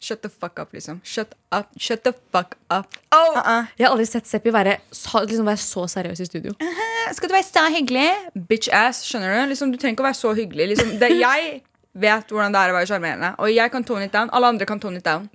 [0.00, 1.00] Shut the fuck up, liksom.
[1.04, 1.66] Shut up.
[1.76, 2.94] Shut the fuck up.
[3.10, 3.34] Oh.
[3.40, 3.66] Uh-uh.
[3.78, 6.52] Jeg har aldri sett Seppi være, liksom være så seriøs i studio.
[7.16, 8.06] Skal du være så hyggelig?
[8.48, 9.48] Bitch ass, skjønner du?
[9.50, 10.68] Liksom, du trenger ikke å være så hyggelig.
[10.74, 11.48] Liksom, det, jeg
[11.98, 14.30] vet hvordan det er å være sjarmerende, og jeg kan tone it down.
[14.30, 15.26] Alle andre kan tone it down.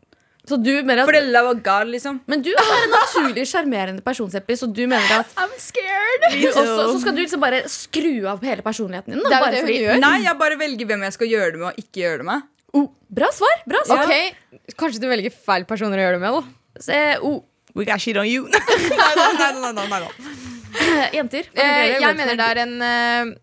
[0.48, 2.18] Så du mener For at, det love of God, liksom.
[2.28, 6.26] men du er en naturlig sjarmerende person, Seppi, så du mener at I'm scared.
[6.36, 9.22] du også, så skal du liksom bare skru av hele personligheten din?
[9.24, 10.02] da, Det er jo bare det hun fordi- gjør.
[10.04, 12.42] Nei, jeg bare velger hvem jeg skal gjøre det med, og ikke gjøre det med.
[12.74, 13.64] Oh, bra svar!
[13.70, 14.10] Bra svar.
[14.10, 16.82] Ok, Kanskje du velger feil personer å gjøre det med, da.
[16.84, 17.42] Se, oh,
[17.74, 18.48] We got shit on you.
[18.52, 20.34] nei, nei, nei, nei, nei, nei, nei.
[21.18, 21.50] jenter.
[21.54, 23.34] Eh, jeg mener det er en eh,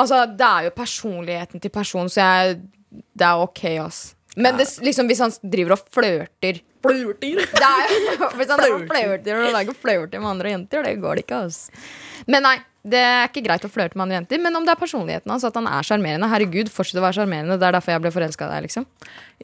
[0.00, 3.98] Altså, det er jo personligheten til personen, så jeg Det er ok, ass.
[4.36, 7.38] Men det, liksom, hvis han driver og flørter Flørter?
[7.40, 7.92] Er,
[8.36, 11.70] hvis han flørter og lager flørter med andre jenter, det går det ikke, ass.
[12.30, 14.40] Men nei, det er ikke greit å flørte med andre jenter.
[14.44, 17.56] Men om det er personligheten hans, at han er sjarmerende, herregud, fortsett å være sjarmerende.
[17.60, 18.86] Det er derfor jeg ble forelska i deg, liksom.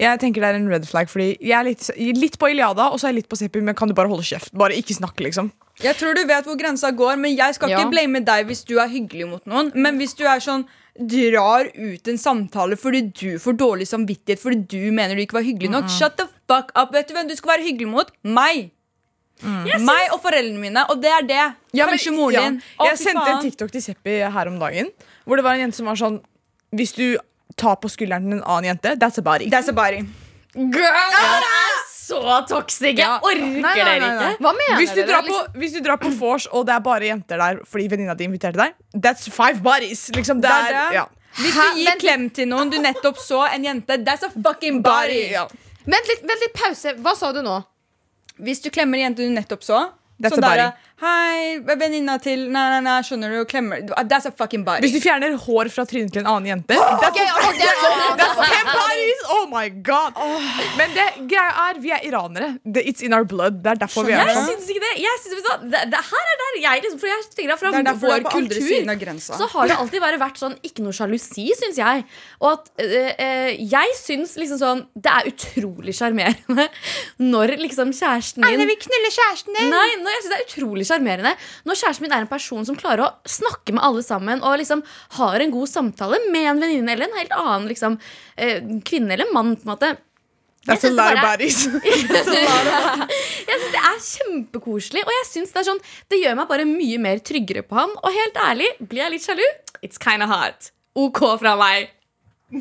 [0.01, 1.89] Jeg tenker det er en red flag, fordi jeg er litt,
[2.21, 4.27] litt på Iliada og så er jeg litt på Seppi, men kan du bare holde
[4.29, 4.53] kjeft?
[4.57, 5.49] Bare ikke snakke, liksom.
[5.81, 7.79] Jeg tror du vet hvor grensa går, men jeg skal Ja.
[7.81, 9.73] ikke blame deg hvis du er hyggelig mot noen.
[9.75, 10.67] Men hvis du er sånn
[11.01, 15.47] drar ut en samtale fordi du får dårlig samvittighet fordi du mener du ikke var
[15.47, 16.93] hyggelig nok, shut the fuck up.
[16.93, 18.11] Vet du hvem du skal være hyggelig mot?
[18.23, 18.73] Meg.
[19.43, 21.45] Meg og foreldrene mine, og det er det.
[21.73, 22.41] Ja, men- Kanskje moren ja.
[22.49, 22.63] din.
[22.79, 23.37] Å, Jeg sendte faen.
[23.37, 24.91] en TikTok til Seppi her om dagen,
[25.25, 26.21] hvor det var en jente som var sånn
[26.73, 27.19] Hvis du
[27.57, 29.49] tar på skulderen til en annen jente, that's a body.
[29.51, 30.05] That's a body.
[30.55, 32.97] Girl, det er så toxic!
[32.99, 34.43] Jeg orker Nei, nei, dere nei, ikke.
[34.43, 35.07] Hva mener Hvis du, dere?
[35.11, 35.61] drar på, liksom?
[35.61, 38.59] hvis du drar på vors, og det er bare jenter der fordi venninna di inviterte
[38.59, 40.09] deg, that's five bodies.
[40.15, 41.05] Liksom, det er er, ja.
[41.39, 44.81] Hvis du gir Vent klem til noen du nettopp så en jente, that's a fucking
[44.83, 45.31] body.
[45.31, 45.47] Ja.
[45.87, 46.95] Vent litt, vent litt pause.
[46.99, 47.61] Hva sa du nå?
[48.43, 49.81] Hvis du klemmer en jente du nettopp så
[50.21, 50.57] That's sånn a body.
[50.61, 54.85] der, Hei, venninna til Nei, nei, nei, skjønner du, klemmer That's a fucking body.
[54.85, 59.23] Hvis du fjerner hår fra trynet til en annen jente That's, ten bodies!
[59.33, 60.19] Oh my god
[60.77, 62.51] Men det greia er, vi er iranere.
[62.85, 63.63] It's in our blood.
[63.65, 64.51] Det er derfor vi er Jeg sånn.
[64.51, 64.93] syns ikke det.
[65.01, 67.73] Jeg synes, det, det, det her er der jeg liksom, For jeg tenker at Fra
[67.73, 71.79] Det er vår kultur så har det alltid bare vært sånn ikke noe sjalusi, syns
[71.81, 72.05] jeg.
[72.43, 76.69] Og at øh, øh, jeg syns liksom sånn Det er utrolig sjarmerende
[77.33, 79.73] når liksom kjæresten din vil knulle kjæresten din.
[79.73, 81.33] Nei, når jeg synes det er utrolig sjarmerende
[81.69, 84.85] når kjæresten min er en person som klarer å snakke med alle sammen og liksom
[85.17, 87.99] har en god samtale med en venninne eller en helt annen liksom,
[88.37, 89.57] eh, kvinne eller mann.
[89.57, 89.97] på en måte
[90.67, 91.65] That's a lot of bodies.
[91.65, 95.81] Jeg synes Det er kjempekoselig, og jeg synes det, er sånn,
[96.13, 97.95] det gjør meg bare mye mer tryggere på han.
[98.05, 99.47] Og helt ærlig, blir jeg litt sjalu?
[99.81, 100.71] It's kinda hot.
[101.01, 101.89] OK fra meg.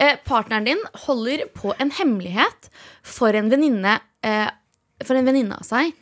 [0.00, 2.70] eh, partneren din holder på en hemmelighet
[3.04, 5.92] for en venninne eh, av seg.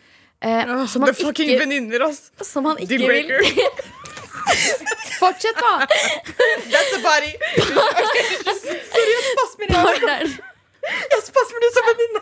[0.43, 2.31] Eh, som, The han fucking ikke, veninner, ass.
[2.45, 3.31] som han ikke vil
[5.21, 5.87] Fortsett, da.
[6.69, 7.31] That's a body.
[9.73, 10.35] partneren,
[10.85, 12.21] Jeg spasmer du som venninne.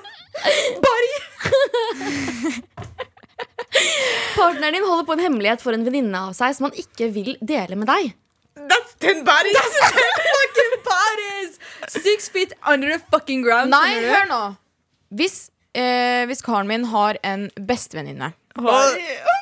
[4.36, 7.34] partneren din holder på en hemmelighet for en venninne av seg som han ikke vil
[7.40, 8.12] dele med deg.
[8.70, 9.56] That's ten bodies.
[9.82, 11.58] fucking bodies.
[11.88, 13.72] Six feet under the fucking ground.
[13.72, 14.42] Nei, hør nå.
[15.12, 18.32] Hvis, eh, hvis karen min har en bestevenninne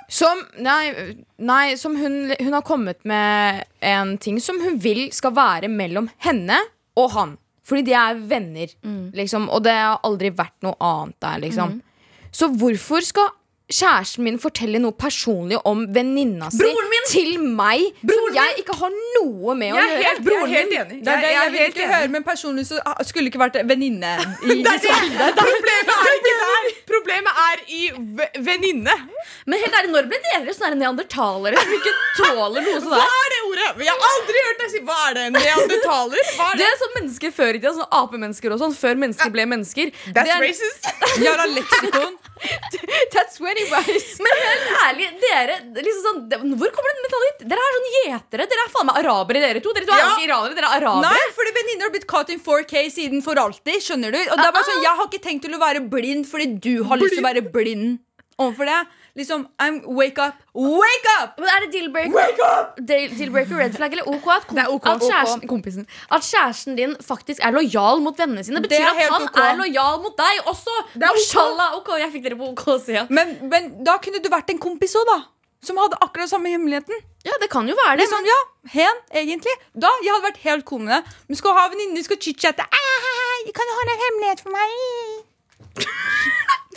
[0.08, 0.92] som Nei,
[1.38, 6.08] nei som hun, hun har kommet med en ting som hun vil skal være mellom
[6.22, 6.58] henne
[6.98, 7.36] og han.
[7.66, 8.70] Fordi de er venner,
[9.14, 9.48] liksom.
[9.50, 11.76] Og det har aldri vært noe annet der, liksom.
[12.34, 13.28] Så hvorfor skal
[13.70, 16.66] kjæresten min fortelle noe personlig om venninna si
[17.10, 20.00] til meg, Broren som jeg ikke har noe med å gjøre?
[20.04, 20.98] helt, jeg er helt enig.
[21.04, 23.56] Det er det Jeg- jeg vil ikke høre, men personlig så ah, skulle ikke vært
[23.66, 24.12] venninne.
[24.44, 25.34] i- Det er det.
[25.40, 26.70] Problemet er ikke der.
[26.90, 27.82] Problemet er i
[28.50, 28.94] venninne.
[29.46, 33.28] Men helt ærlig, når ble dere sånne neandertalere som ikke tåler noe sånt Hva er
[33.34, 33.68] det ordet?
[33.86, 35.26] Jeg har aldri hørt deg si hva er det?
[35.38, 36.24] Neandertaler?
[36.36, 36.70] Hva er Det det?
[36.70, 39.92] er sånn mennesker før i tida, sånn apemennesker og sånn, før mennesker ble mennesker.
[40.12, 40.90] That's det er, racist.
[41.24, 42.19] Jævla leksikon.
[43.14, 44.04] That's when he was.
[44.24, 47.48] men helt ærlig, dere liksom sånn, det- Hvor kommer den mentaliteten?
[47.52, 48.46] Dere er sånn gjetere.
[48.52, 49.72] Dere er faen meg arabere, dere to.
[49.76, 50.10] Dere to er Ja.
[50.16, 51.02] ikke iranere, dere er arabere.
[51.10, 53.80] Nei, fordi venninner har blitt caught in 4K siden for alltid.
[53.84, 54.20] Skjønner du?
[54.30, 56.82] Og det er bare sånn, Jeg har ikke tenkt til å være blind fordi du
[56.84, 57.98] har lyst til å være blind
[58.38, 58.80] overfor det.
[59.16, 60.34] Liksom, I'm, Wake up!
[60.54, 61.38] Wake up!
[61.38, 64.86] Men er det deal-breaker Deal- red flag eller OK at, kom- Det er ok.
[64.86, 68.62] at, kjæresten, kompisen, at kjæresten din faktisk er lojal mot vennene sine?
[68.62, 69.36] Det Betyr er at han ok.
[69.42, 70.76] er lojal mot deg også?
[70.94, 71.18] er ok.
[71.18, 73.06] Mashallah, ok, jeg fikk dere på OK-sida.
[73.10, 75.18] Men, men da kunne du vært en kompis òg, da.
[75.60, 76.96] Som hadde akkurat samme hemmeligheten.
[77.26, 78.06] Ja, det kan jo være det.
[78.06, 78.38] Liksom, ja,
[78.78, 79.52] hen, egentlig.
[79.76, 81.02] Da, Jeg hadde vært helt cool med det.
[81.28, 82.64] Men skal ha venninner, skal chit-chatte.
[82.64, 84.68] «Ah, Kan du holde en hemmelighet for meg?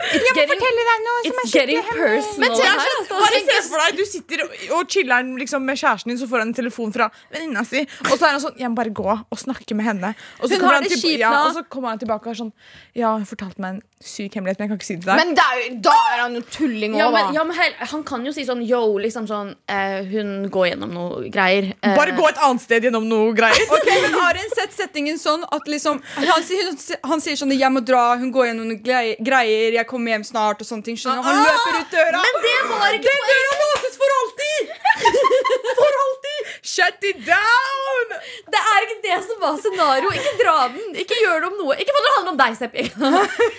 [0.00, 2.60] Jeg må Fortelle deg noe som er getting skikkelig hemmelig.
[2.64, 3.18] her, altså.
[3.20, 4.42] bare se for deg, Du sitter
[4.76, 7.82] og, chiller'n liksom, med kjæresten din, så får han en telefon fra venninna si.
[8.06, 10.12] Og så er han sånn Jeg må bare gå og snakke med henne.
[10.40, 12.52] Og så kommer han, til, ja, og så kommer han tilbake og er sånn
[12.96, 15.20] Ja, hun fortalte meg en syk hemmelighet, men jeg kan ikke si det til deg.
[15.20, 18.24] Men det er da er han jo tulling Ja, men, ja, men hel, Han kan
[18.24, 21.74] jo si sånn yo, liksom sånn eh, Hun går gjennom noe greier.
[21.84, 23.68] Eh, Bare gå et annet sted gjennom noe greier.
[23.76, 27.70] Ok, men Har en sett settingen sånn at liksom Han, sier- han sier sånn 'Jeg
[27.72, 28.89] må dra', hun går gjennom noen glei-
[29.24, 30.96] greier, 'Jeg kommer hjem snart', og sånne ting.
[31.00, 31.22] Skjønner?
[31.22, 32.20] Han løper ut døra.
[32.26, 34.60] Men det var ikke Den døra låses for alltid!
[35.80, 36.40] For alltid!
[36.62, 38.14] Shut it down!
[38.52, 40.10] Det er ikke det som var scenario.
[40.12, 40.96] Ikke dra den.
[41.02, 41.76] Ikke gjør det om noe.
[41.80, 42.84] Ikke for det handler om deg, Seppi.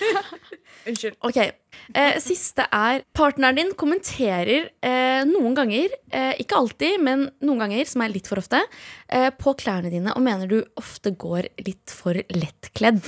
[0.91, 1.17] Unnskyld.
[1.27, 7.61] Ok, eh, Siste er partneren din kommenterer eh, noen ganger, eh, ikke alltid, men noen
[7.65, 8.63] ganger, som er litt for ofte,
[9.09, 13.03] eh, på klærne dine og mener du ofte går litt for lettkledd.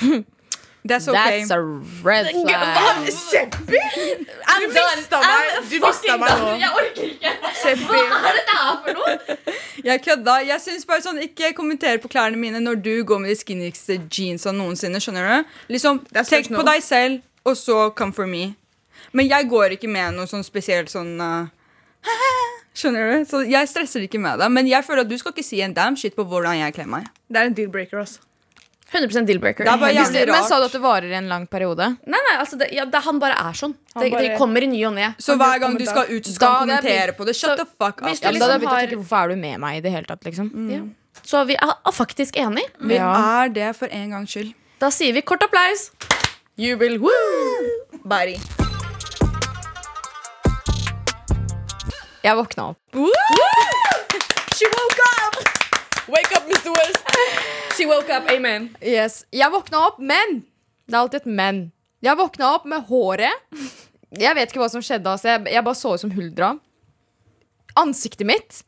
[0.84, 1.44] That's okay.
[1.44, 3.10] That's a red flag.
[3.12, 3.80] Seppi!
[4.60, 6.52] Du mista meg, du mista meg nå.
[6.62, 7.32] Jeg orker ikke.
[7.60, 8.00] Seppi.
[8.08, 9.36] Hva er dette her for noe?
[9.90, 10.38] Jeg kødda.
[10.44, 13.98] Jeg synes bare sånn Ikke kommenter på klærne mine når du går med de skinnigste
[14.12, 15.00] jeansa noensinne.
[15.00, 15.52] Skjønner du?
[15.76, 18.54] Liksom, Tenk på deg selv, og så come for me.
[19.16, 21.48] Men jeg går ikke med noe sånn spesielt sånn uh,
[22.80, 23.28] Skjønner du?
[23.28, 24.48] Så Jeg stresser ikke med det.
[24.52, 26.88] Men jeg føler at du skal ikke si en damn shit på hvordan jeg kler
[26.88, 27.08] meg.
[27.28, 28.00] Det er en deal-breaker.
[28.00, 28.24] Altså.
[28.92, 29.64] 100 deal-breaker.
[29.66, 31.96] Er Men sa du at det varer en lang periode?
[32.06, 33.74] Nei, nei, altså det, ja, det, han bare er sånn.
[33.94, 35.12] Det, bare- det kommer i ny og ne.
[35.18, 37.36] Så hver gang du skal ut, så skal han kommentere på det.
[37.38, 38.08] Shut så the fuck up.
[38.08, 39.80] Liksom Ja, da hadde jeg begynt å har- tenke Hvorfor er du med meg i
[39.80, 40.24] det hele tatt?
[40.24, 40.80] liksom Ja.
[41.22, 42.68] Så vi er, er faktisk enige.
[42.80, 43.42] Vi Ja.
[43.44, 44.54] er det for en gangs skyld.
[44.80, 45.90] Da sier vi kort applaus.
[46.56, 46.98] Jubel!
[46.98, 47.10] Woo!
[48.04, 48.38] Bari.
[52.22, 52.78] Jeg våkna opp.
[54.56, 55.36] She woke up!
[56.08, 56.70] Wake up, Mr.
[56.74, 57.69] West!
[57.80, 58.70] She woke up, amen.
[58.84, 59.22] Yes.
[59.32, 60.42] Jeg våkna opp, men
[60.86, 61.60] Det er alltid et men.
[62.04, 63.32] Jeg våkna opp med håret.
[64.20, 65.06] Jeg vet ikke hva som skjedde.
[65.16, 65.28] Altså.
[65.32, 66.54] Jeg, jeg bare så ut som Huldra.
[67.80, 68.64] Ansiktet mitt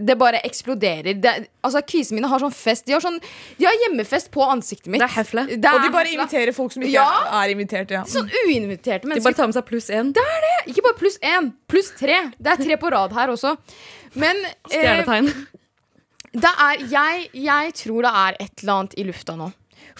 [0.00, 1.12] det bare eksploderer.
[1.20, 2.86] Det, altså Kvisene mine har sånn fest.
[2.88, 3.18] De har, sånn,
[3.58, 5.02] de har hjemmefest på ansiktet mitt.
[5.02, 5.42] Det er hefle.
[5.50, 6.14] Det Og de er bare hefle.
[6.16, 7.42] inviterer folk som ikke Ja.
[7.42, 7.90] er invitert.
[7.92, 8.02] Ja.
[8.08, 10.14] Sånn uinviterte De bare tar med seg pluss én.
[10.16, 10.72] Det er det!
[10.72, 12.16] Ikke bare pluss én, pluss tre.
[12.40, 13.52] Det er tre på rad her også.
[14.14, 15.26] Men eh, Stjernetegn.
[15.26, 15.58] det
[16.38, 19.50] er, jeg, jeg tror det er et eller annet i lufta nå.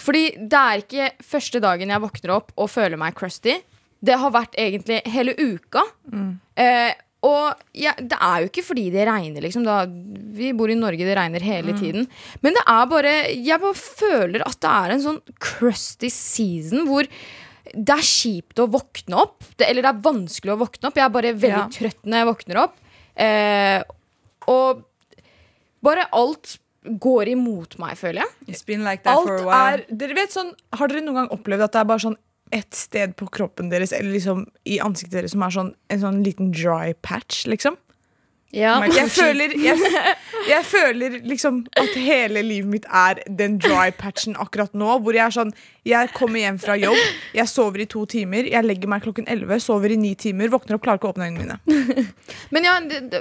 [0.01, 3.57] Fordi det er ikke første dagen jeg våkner opp og føler meg crusty.
[4.01, 5.83] Det har vært egentlig hele uka.
[6.57, 6.93] Eh,
[7.27, 9.65] og ja, det er jo ikke fordi det regner, liksom.
[9.67, 12.07] Da, vi bor i Norge, det regner hele tiden.
[12.41, 17.05] Men det er bare Jeg bare føler at det er en sånn crusty season hvor
[17.71, 19.43] det er kjipt å våkne opp.
[19.53, 20.97] Det, eller det er vanskelig å våkne opp.
[20.97, 21.67] Jeg er bare veldig Ja.
[21.71, 22.79] trøtt når jeg våkner opp.
[23.21, 23.83] Eh,
[24.49, 24.81] og
[25.85, 28.33] bare alt går imot meg, føler jeg.
[28.49, 31.33] It's been like that for a Alt er Dere vet sånn Har dere noen gang
[31.35, 32.17] opplevd at det er bare sånn
[32.51, 36.17] ett sted på kroppen deres eller liksom i ansiktet deres som er sånn en sånn
[36.25, 37.77] liten dry patch, liksom?
[38.51, 38.77] Ja.
[38.83, 39.79] Jeg føler, jeg,
[40.49, 44.97] jeg føler liksom at hele livet mitt er den dry patchen akkurat nå.
[45.03, 45.53] Hvor jeg er sånn
[45.87, 46.97] Jeg kommer hjem fra jobb,
[47.33, 50.77] jeg sover i to timer, jeg legger meg klokken 11, sover i ni timer, våkner
[50.77, 52.03] opp, klarer ikke å åpne øynene mine.
[52.53, 52.75] Men ja,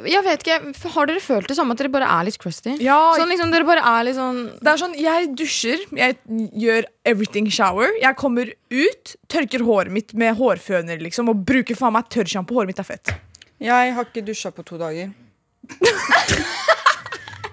[0.05, 0.59] jeg vet ikke,
[0.93, 2.75] har dere følt det samme at dere bare er litt crusty?
[2.85, 6.19] Ja, Sånn liksom, dere bare er litt sånn Det er sånn, Jeg dusjer, jeg
[6.61, 7.89] gjør everything shower.
[8.03, 12.61] Jeg kommer ut, tørker håret mitt med hårføner liksom, og bruker faen meg tørrsjampo.
[12.61, 13.17] Håret mitt er fett.
[13.61, 15.11] Jeg har ikke dusja på to dager.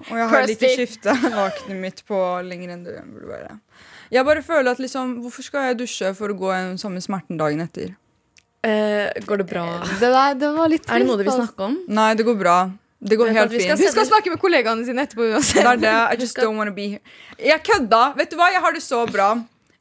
[0.07, 2.17] Og jeg har ikke skifta lakenet mitt på
[2.47, 3.57] lenger enn det burde være.
[4.15, 7.39] Jeg bare føler at liksom, Hvorfor skal jeg dusje for å gå den samme smerten
[7.39, 7.91] dagen etter?
[8.63, 9.65] Eh, går det bra?
[9.99, 11.75] Det, der, det var litt Er det noe du vil snakke om?
[11.91, 12.55] Nei, det går bra.
[12.97, 13.67] Det går helt fint.
[13.67, 13.83] altså.
[13.83, 15.59] Vi skal snakke med kollegaene sine etterpå uansett.
[15.61, 15.93] Det er det.
[16.15, 17.03] I just don't wanna be here.
[17.37, 18.01] Jeg kødda.
[18.17, 19.33] Vet du hva, jeg har det så bra.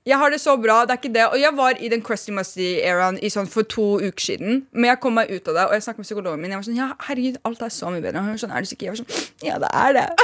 [0.06, 2.30] Jeg har det så bra, det er ikke det Og jeg var i den crusty
[2.34, 4.60] musty-eraen sånn for to uker siden.
[4.70, 6.52] Men jeg kom meg ut av det, og jeg snakket med psykologen min.
[6.54, 8.22] Jeg var sånn, ja, herregud, alt er så mye bedre.
[8.22, 8.86] Og hun var sånn, er du sikker?
[8.86, 9.10] Jeg var sånn,
[9.48, 10.06] ja, det er det.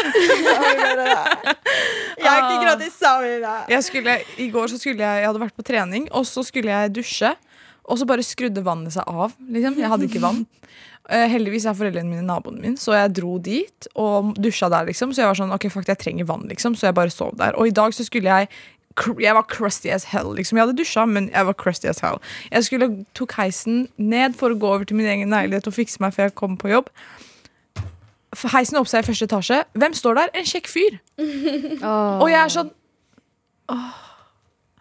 [2.23, 3.55] Jeg er ikke gratis, sa hun da.
[3.73, 6.71] Jeg skulle, I går så skulle jeg, jeg hadde vært på trening, og så skulle
[6.71, 7.33] jeg dusje.
[7.83, 9.35] og så bare skrudde vannet seg av.
[9.51, 9.79] Liksom.
[9.81, 10.45] Jeg hadde ikke vann.
[11.11, 14.87] Eh, heldigvis er foreldrene mine naboen min, så jeg dro dit og dusja der.
[14.87, 17.35] liksom Så jeg var sånn, ok, fuck, jeg trenger vann, liksom Så jeg bare sov
[17.41, 17.59] der.
[17.59, 18.53] Og i dag så skulle jeg
[19.21, 20.35] jeg var crusty as hell.
[20.37, 22.21] liksom Jeg hadde dusja, men jeg var crusty as hell.
[22.51, 26.03] Jeg skulle tok heisen ned for å gå over til min egen leilighet og fikse
[26.05, 26.93] meg før jeg kom på jobb.
[28.53, 29.59] Heisen opp seg i første etasje.
[29.77, 30.31] Hvem står der?
[30.35, 30.97] En kjekk fyr.
[32.23, 32.71] Og jeg er sånn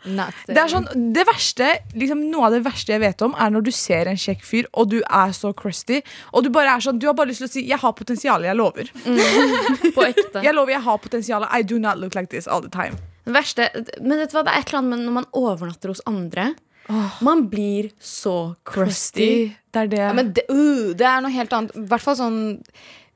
[0.02, 3.68] Det er sånn, det verste, liksom Noe av det verste jeg vet om, er når
[3.68, 6.00] du ser en kjekk fyr, og du er så crusty,
[6.34, 8.48] og du bare er sånn Du har bare lyst til å si 'jeg har potensial',
[8.48, 8.90] jeg lover.
[9.96, 10.42] På ekte.
[10.42, 11.46] Jeg lover, jeg har potensial.
[11.52, 12.98] I do not look like this all the time.
[13.26, 13.68] Det verste,
[14.02, 16.52] men vet du hva, det er et eller annet med når man overnatter hos andre.
[17.22, 19.52] Man blir så crusty.
[19.72, 20.02] Det er det.
[20.02, 21.78] Ja, men det, uh, det er noe helt annet.
[21.78, 22.42] I hvert fall sånn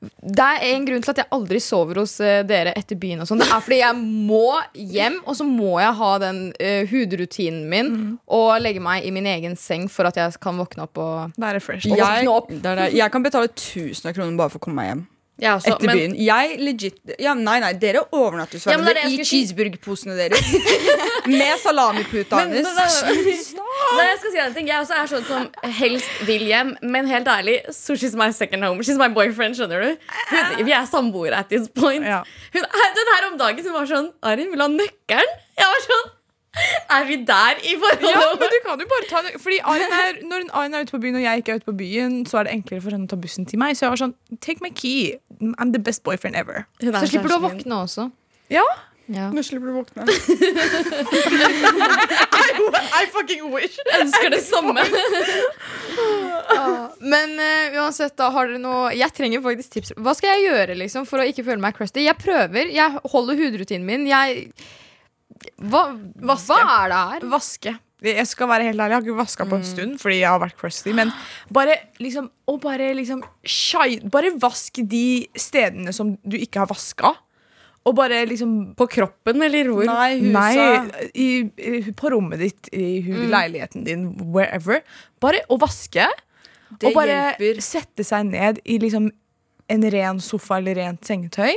[0.06, 3.24] det er en grunn til at jeg aldri sover hos eh, dere etter byen.
[3.24, 6.84] og sånn Det er fordi jeg må hjem, og så må jeg ha den uh,
[6.92, 7.92] hudrutinen min
[8.28, 11.62] og legge meg i min egen seng for at jeg kan våkne opp og er
[11.64, 11.90] fresh.
[11.90, 12.52] Og Jeg, opp.
[12.52, 12.88] det er det.
[13.00, 15.06] jeg kan betale 1000 kroner bare for å komme meg hjem.
[15.36, 16.14] Jeg også, Etter men- byen.
[16.16, 20.54] Jeg legit ja, Nei, nei, dere overnatter hos Ja, er hverandre det i cheeseburgerposene deres.
[21.28, 22.64] Med salamiputa hennes.
[23.98, 27.10] Nei, jeg skal si en ting Jeg også er sånn som helst vil hjem, men
[27.12, 28.80] helt ærlig, so she's my second home.
[28.86, 30.10] She's my boyfriend, skjønner du?
[30.32, 32.06] Hun, vi er samboere at this point.
[32.08, 32.22] Ja.
[32.56, 32.64] Hun,
[33.02, 35.36] den her om dagen hun var sånn Arin, vil du ha nøkkelen?
[35.60, 36.08] Jeg var sånn
[36.96, 38.16] Er vi der i forholdet?
[38.16, 41.02] Ja, men du kan jo bare ta Fordi Arin er, Når Arin er ute på
[41.04, 43.12] byen og jeg ikke er ute på byen, så er det enklere for henne å
[43.12, 43.76] ta bussen til meg.
[43.76, 45.16] Så jeg var sånn Take my key.
[45.60, 46.58] I'm the best boyfriend ever.
[46.82, 48.04] Er Så slipper du å våkne også.
[48.54, 48.64] Ja.
[49.12, 49.28] Ja.
[49.30, 50.02] Nå slipper du å våkne.
[52.96, 53.76] I fucking wish.
[53.78, 54.80] Jeg Ønsker det samme.
[57.12, 59.94] Men uh, uansett, da har dere noe Jeg trenger faktisk tips.
[60.00, 62.02] Hva skal jeg gjøre liksom for å ikke føle meg crusty?
[62.08, 62.66] Jeg prøver.
[62.74, 64.08] Jeg holder hudrutinen min.
[64.10, 64.28] Jeg
[65.60, 65.82] Hva,
[66.32, 66.56] Vaske.
[66.56, 67.28] hva er det her?
[67.32, 67.76] Vaske.
[68.06, 70.42] Jeg skal være helt ærlig, jeg har ikke vaska på en stund fordi jeg har
[70.44, 70.92] vært crusty.
[70.94, 71.12] Men
[71.54, 77.14] bare liksom Og bare liksom shine, Bare vask de stedene som du ikke har vaska.
[77.86, 79.86] Og bare liksom På kroppen, eller hvor?
[79.90, 80.20] Nei.
[80.22, 80.54] Nei,
[81.16, 84.84] i, i, på rommet ditt, i hu, leiligheten din, wherever.
[85.22, 86.06] Bare å vaske.
[86.76, 87.62] Det og bare hjelper.
[87.64, 89.10] sette seg ned i liksom
[89.72, 91.56] en ren sofa eller rent sengetøy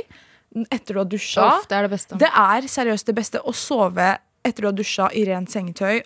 [0.69, 1.45] etter du har dusja.
[1.45, 2.17] Uff, det er det beste.
[2.21, 6.01] Det er seriøst det beste å sove etter du har dusja i rent sengetøy.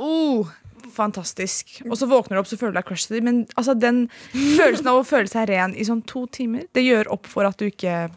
[0.00, 0.48] Oh,
[0.94, 1.82] fantastisk.
[1.90, 3.20] Og så våkner du opp, så føler du deg crusty.
[3.24, 7.12] Men altså, den følelsen av å føle seg ren i sånn to timer, det gjør
[7.16, 8.08] opp for at du ikke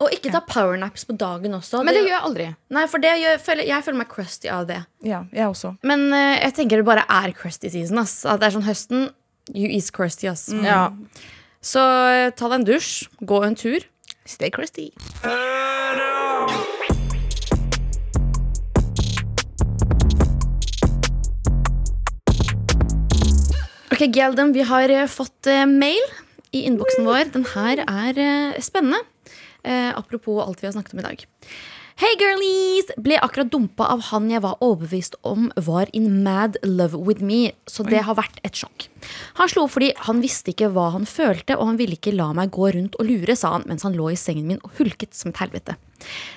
[0.00, 1.82] Og ikke ta powernaps på dagen også.
[1.84, 2.46] Men det gjør jeg aldri.
[2.72, 4.78] Nei, for det gjør, føler, Jeg føler meg crusty av det.
[5.04, 5.74] Ja, jeg også.
[5.84, 8.00] Men uh, jeg tenker det bare er crusty season.
[8.00, 8.22] Ass.
[8.24, 9.10] At det er sånn høsten.
[9.50, 10.46] You is crusty, ass.
[10.64, 10.86] Ja.
[11.60, 13.84] Så eh, ta deg en dusj, gå en tur.
[14.24, 14.86] Stay crusty.
[23.92, 26.00] Ok, Gelden, vi har eh, fått eh, mail
[26.56, 27.28] i innboksen vår.
[27.36, 29.04] Den her er spennende.
[29.60, 31.26] Eh, apropos alt vi har snakket om i dag.
[31.98, 32.86] Hei, girlies!
[33.02, 37.50] Ble akkurat dumpa av han jeg var overbevist om var in mad love with me.
[37.66, 38.86] Så det har vært et sjokk.
[39.40, 42.28] Han slo opp fordi han visste ikke hva han følte, og han ville ikke la
[42.36, 45.18] meg gå rundt og lure, sa han mens han lå i sengen min og hulket
[45.18, 45.74] som et helvete.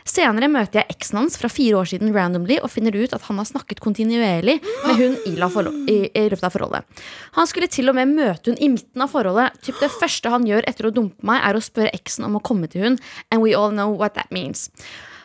[0.10, 3.40] Senere møter jeg eksen hans fra fire år siden randomly og finner ut at han
[3.40, 5.52] har snakket kontinuerlig med hun Ila
[5.86, 7.06] i, i løpet av forholdet.
[7.38, 9.62] Han skulle til og med møte hun i midten av forholdet.
[9.64, 12.44] Typ det første han gjør etter å dumpe meg, er å spørre eksen om å
[12.44, 14.72] komme til hun, and we all know what that means.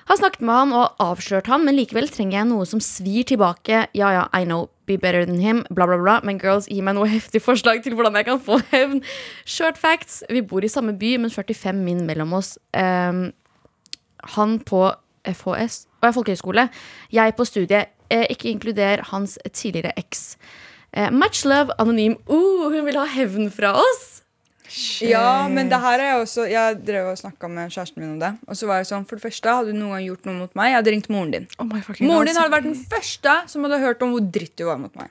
[0.08, 3.82] Har snakket med han og avslørt han, men likevel trenger jeg noe som svir tilbake.
[3.92, 6.14] Ja, ja, I know, be better than him, bla, bla, bla.
[6.24, 9.02] Men girls, gi meg noe heftig forslag til hvordan jeg kan få hevn.
[9.44, 12.54] Short facts, vi bor i samme by, men 45 min mellom oss.
[12.72, 13.28] Um,
[14.32, 14.86] han på
[15.28, 16.68] FHS og er folkehøyskole.
[17.12, 17.92] Jeg på studiet.
[18.08, 20.38] Eh, ikke inkluder hans tidligere eks.
[20.96, 22.16] Uh, much love, anonym.
[22.24, 24.17] Uh, hun vil ha hevn fra oss!
[25.08, 28.18] Ja, men det her er jeg også Jeg drev og snakka med kjæresten min om
[28.20, 28.32] det.
[28.48, 30.58] Og så var jeg sånn, for det første, Hadde du noen gang gjort noe mot
[30.58, 30.72] meg?
[30.72, 31.46] Jeg hadde ringt moren din.
[31.58, 32.26] Oh my Moren God.
[32.28, 35.08] din hadde vært den første som hadde hørt om hvor dritt du var mot meg.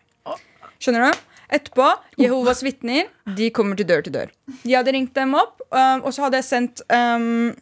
[0.77, 1.23] Skjønner du?
[1.57, 1.85] Etterpå,
[2.19, 4.33] Jehovas vitner de kommer til dør til dør.
[4.65, 7.53] De hadde ringt dem opp, um, og så hadde jeg sendt um,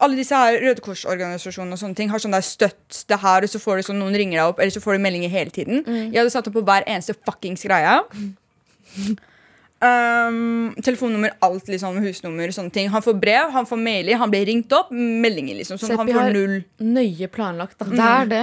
[0.00, 3.50] alle disse her Røde Kors-organisasjonene og sånne ting har sånn der støtt det her, og
[3.50, 5.82] så får du sånn noen ringer deg opp, eller så får du meldinger hele tiden.
[6.14, 7.98] Jeg hadde satt opp på hver eneste fuckings greie.
[9.80, 12.90] Um, telefonnummer, alt liksom, husnummer, sånne ting.
[12.92, 14.90] Han får brev, han får mailer, han blir ringt opp.
[14.92, 15.80] Meldinger, liksom.
[15.80, 16.58] Sånn, han får null.
[16.84, 17.88] Nøye planlagt, da.
[17.88, 18.42] Det er det.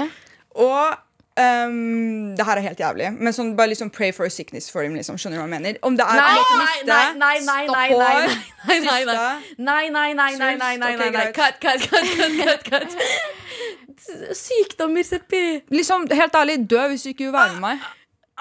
[0.58, 0.95] Og
[1.38, 4.82] um, det her er helt jævlig, men sånn, bare liksom pray for a sickness for
[4.82, 4.97] him.
[4.97, 5.19] Liksom.
[5.21, 5.78] Skjønner du hva jeg mener?
[5.86, 10.56] Om det er Nei, nei, nei, nei, nei, nei, nei, nei, nei, nei, nei, nei,
[10.58, 12.10] nei, nei, nei, nei, cut, cut, cut,
[12.41, 12.97] cut, cut.
[14.42, 15.62] sykdommer, Seppi.
[15.69, 17.88] Liksom, Helt ærlig, dø hvis du ikke vil være med meg.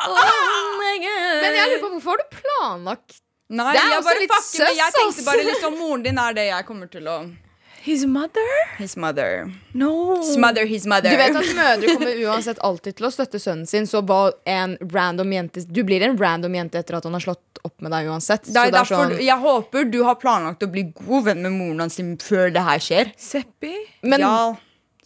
[0.05, 1.41] Oh my God.
[1.43, 4.33] Men jeg lurer på hvorfor har du planlagt Nei, Det er jeg også bare litt
[4.35, 5.27] fucker med Jeg søss, tenkte ass.
[5.29, 7.19] bare liksom Moren din er det jeg kommer til å
[7.87, 8.55] His mother?
[8.81, 9.45] His mother.
[9.73, 10.21] No.
[10.27, 11.13] Smother his mother.
[11.13, 14.75] Du vet at mødre kommer uansett alltid til å støtte sønnen sin, så hva en
[14.91, 18.11] random jente Du blir en random jente etter at han har slått opp med deg
[18.11, 18.43] uansett.
[18.43, 21.29] det er så det er derfor sånn, Jeg håper du har planlagt å bli god
[21.31, 23.15] venn med moren hans før det her skjer.
[23.15, 23.77] Seppi?
[24.03, 24.35] men ja,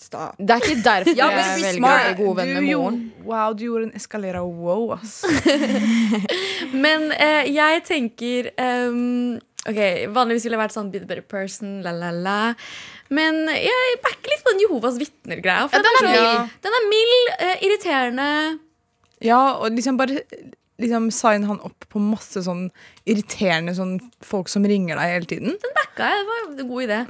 [0.00, 0.38] stop.
[0.38, 2.06] det er ikke derfor Ja, jeg velger å smart.
[2.06, 2.98] bli god venn med moren.
[3.26, 5.20] Wow, du gjorde en eskalera wow, ass.
[6.84, 9.38] Men eh, jeg tenker um,
[9.68, 9.80] Ok,
[10.14, 12.38] Vanligvis ville jeg vært sånn be the better person, la, la, la.
[13.12, 15.66] Men jeg backer litt på den Jehovas vitner-greia.
[15.68, 18.28] Ja, den den, mild, den er mild, eh, irriterende.
[19.20, 20.22] Ja, og liksom bare
[20.80, 22.70] liksom sign han opp på masse sånn
[23.04, 25.58] irriterende sånn folk som ringer deg hele tiden.
[25.60, 27.00] Den Backa jeg, det var en god idé.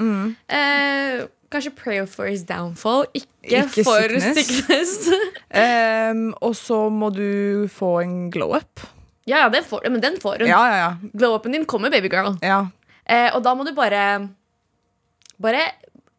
[0.58, 1.20] Eh,
[1.50, 3.28] kanskje pray for his downfall, ikke,
[3.64, 4.46] Ikke for sickness.
[4.46, 4.92] sickness.
[6.12, 8.80] um, og så må du få en glow up.
[9.26, 10.48] ja, ja, den får, men den får hun.
[10.50, 10.90] Ja, ja, ja.
[11.14, 12.36] Glow-upen din kommer, babygirl.
[12.42, 12.66] ja.
[13.10, 14.28] Eh, og da må du bare
[15.40, 15.62] Bare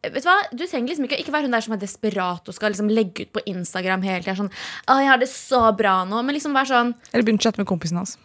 [0.02, 0.34] Vet du hva?
[0.50, 3.22] Du trenger liksom ikke Ikke være hun der som er desperat og skal liksom legge
[3.24, 4.34] ut på Instagram hele tida.
[4.36, 4.50] Sånn,
[4.90, 6.18] å, jeg har det så bra nå.
[6.26, 8.16] Men liksom vær sånn Eller begynne å chatte med kompisen hans.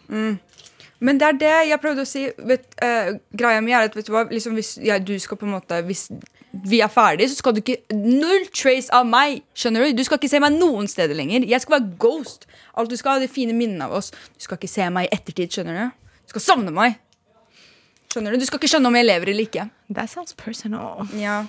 [0.98, 2.24] Men det er det jeg prøvde å si.
[2.50, 5.46] Vet, uh, greia mi er at vet du hva, liksom, hvis ja, du skal på
[5.46, 6.08] en måte Hvis
[6.52, 9.42] vi er ferdige, så skal du ikke Null trace av meg!
[9.58, 11.44] Skjønner Du Du skal ikke se meg noen steder lenger.
[11.48, 12.48] Jeg skal være ghost.
[12.76, 14.10] Alt Du skal ha de fine minnene av oss.
[14.10, 15.52] Du skal ikke se meg i ettertid.
[15.52, 16.98] Skjønner Du Du skal savne meg.
[18.08, 19.68] Skjønner Du Du skal ikke skjønne om jeg lever eller ikke.
[19.92, 21.08] That sounds personal.
[21.16, 21.44] Ja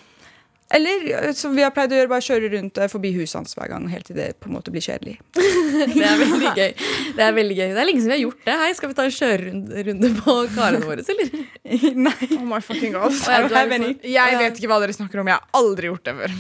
[0.70, 3.72] eller eh, som vi har pleid å gjøre, bare kjøre rundt forbi huset hans hver
[3.72, 3.88] gang.
[3.90, 5.18] Helt til det på en måte blir kjedelig.
[5.40, 6.72] Det er veldig gøy.
[7.16, 8.56] Det er veldig gøy Det er lenge siden vi har gjort det.
[8.62, 11.36] Hei, Skal vi ta en kjørerunde på karene våre, eller?
[12.08, 13.16] Nei, Oh my fucking god.
[13.26, 15.32] ja, du er Jeg vet ikke hva dere snakker om.
[15.32, 16.36] Jeg har aldri gjort det før.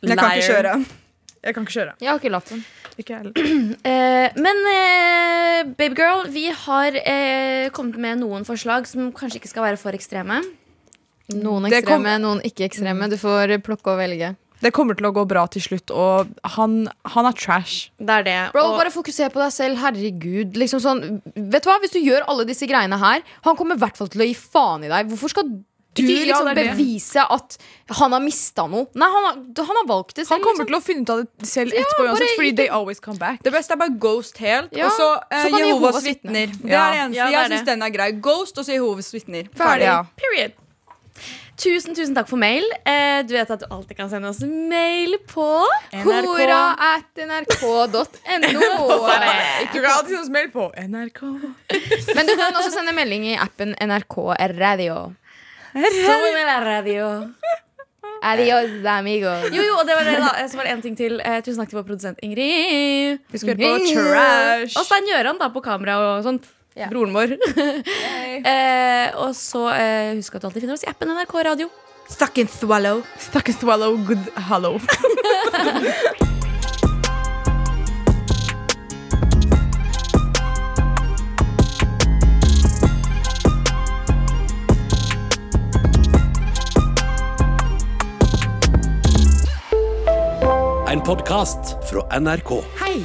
[0.00, 0.76] Jeg kan ikke kjøre.
[1.40, 1.96] Jeg kan ikke kjøre.
[2.00, 2.64] Jeg har ikke lappen.
[3.00, 3.32] Ikke heller.
[3.88, 9.70] Eh, men eh, babygirl, vi har eh, kommet med noen forslag som kanskje ikke skal
[9.70, 10.42] være for ekstreme.
[11.34, 13.08] Noen Det kom- ekstreme, noen ikke ekstreme.
[13.10, 14.36] Du får plukke og velge.
[14.60, 17.88] Det kommer til å gå bra til slutt, og han, han er trash.
[17.96, 18.52] Det er det.
[18.52, 19.78] Bro, og- bare fokuser på deg selv.
[19.80, 20.52] Herregud.
[20.60, 21.00] Liksom sånn,
[21.34, 21.78] vet du hva?
[21.80, 24.34] Hvis du gjør alle disse greiene her, han kommer i hvert fall til å gi
[24.36, 25.08] faen i deg.
[25.08, 26.76] Hvorfor skal du liksom ja, det det.
[26.76, 27.56] bevise at
[27.98, 28.86] han har mista noe?
[28.94, 30.36] Nei, han har, han har valgt det selv.
[30.36, 30.68] Han kommer liksom.
[30.68, 33.18] til å finne ut av det selv etterpå ja, uansett, fordi ikke- they always come
[33.18, 33.42] back.
[33.42, 34.76] Det beste er bare Ghost helt.
[34.76, 36.46] Ja, og så eh, så Jehovas vitner.
[36.52, 37.16] Det er det eneste.
[37.16, 38.12] Ja, det er jeg syns den er grei.
[38.20, 39.48] Ghost og så Jehovas vitner.
[39.56, 39.88] Ferdig.
[39.88, 40.02] Ja.
[40.20, 40.52] Period.
[41.60, 42.64] Tusen, tusen takk for mail.
[42.88, 45.46] Eh, du vet at du alltid kan sende oss mail på
[46.06, 46.60] Hora
[46.94, 47.90] at nrk.no.
[49.72, 51.22] Du kan alltid sende oss mail på NRK.
[52.16, 54.16] Men du kan også sende melding i appen NRK
[54.56, 55.02] Radio.
[55.74, 57.10] Sola Radio.
[58.22, 59.46] Adios, amigos.
[59.52, 60.30] Jo, jo, og det var det da.
[60.48, 61.20] Så var det en ting til.
[61.24, 63.20] Eh, tusen takk til vår produsent Ingrid.
[63.32, 64.76] Vi skal høre på trash.
[64.76, 66.48] Og Stein Gjøran da på kamera og sånt.
[66.88, 67.36] Broren vår.
[68.52, 71.70] eh, og så eh, husk at du alltid finner oss i appen NRK Radio.
[72.10, 73.04] Stuck in swallow.
[73.18, 74.78] Stuck in swallow, good hello.
[90.90, 92.50] En podkast fra NRK.
[92.80, 93.04] Hei,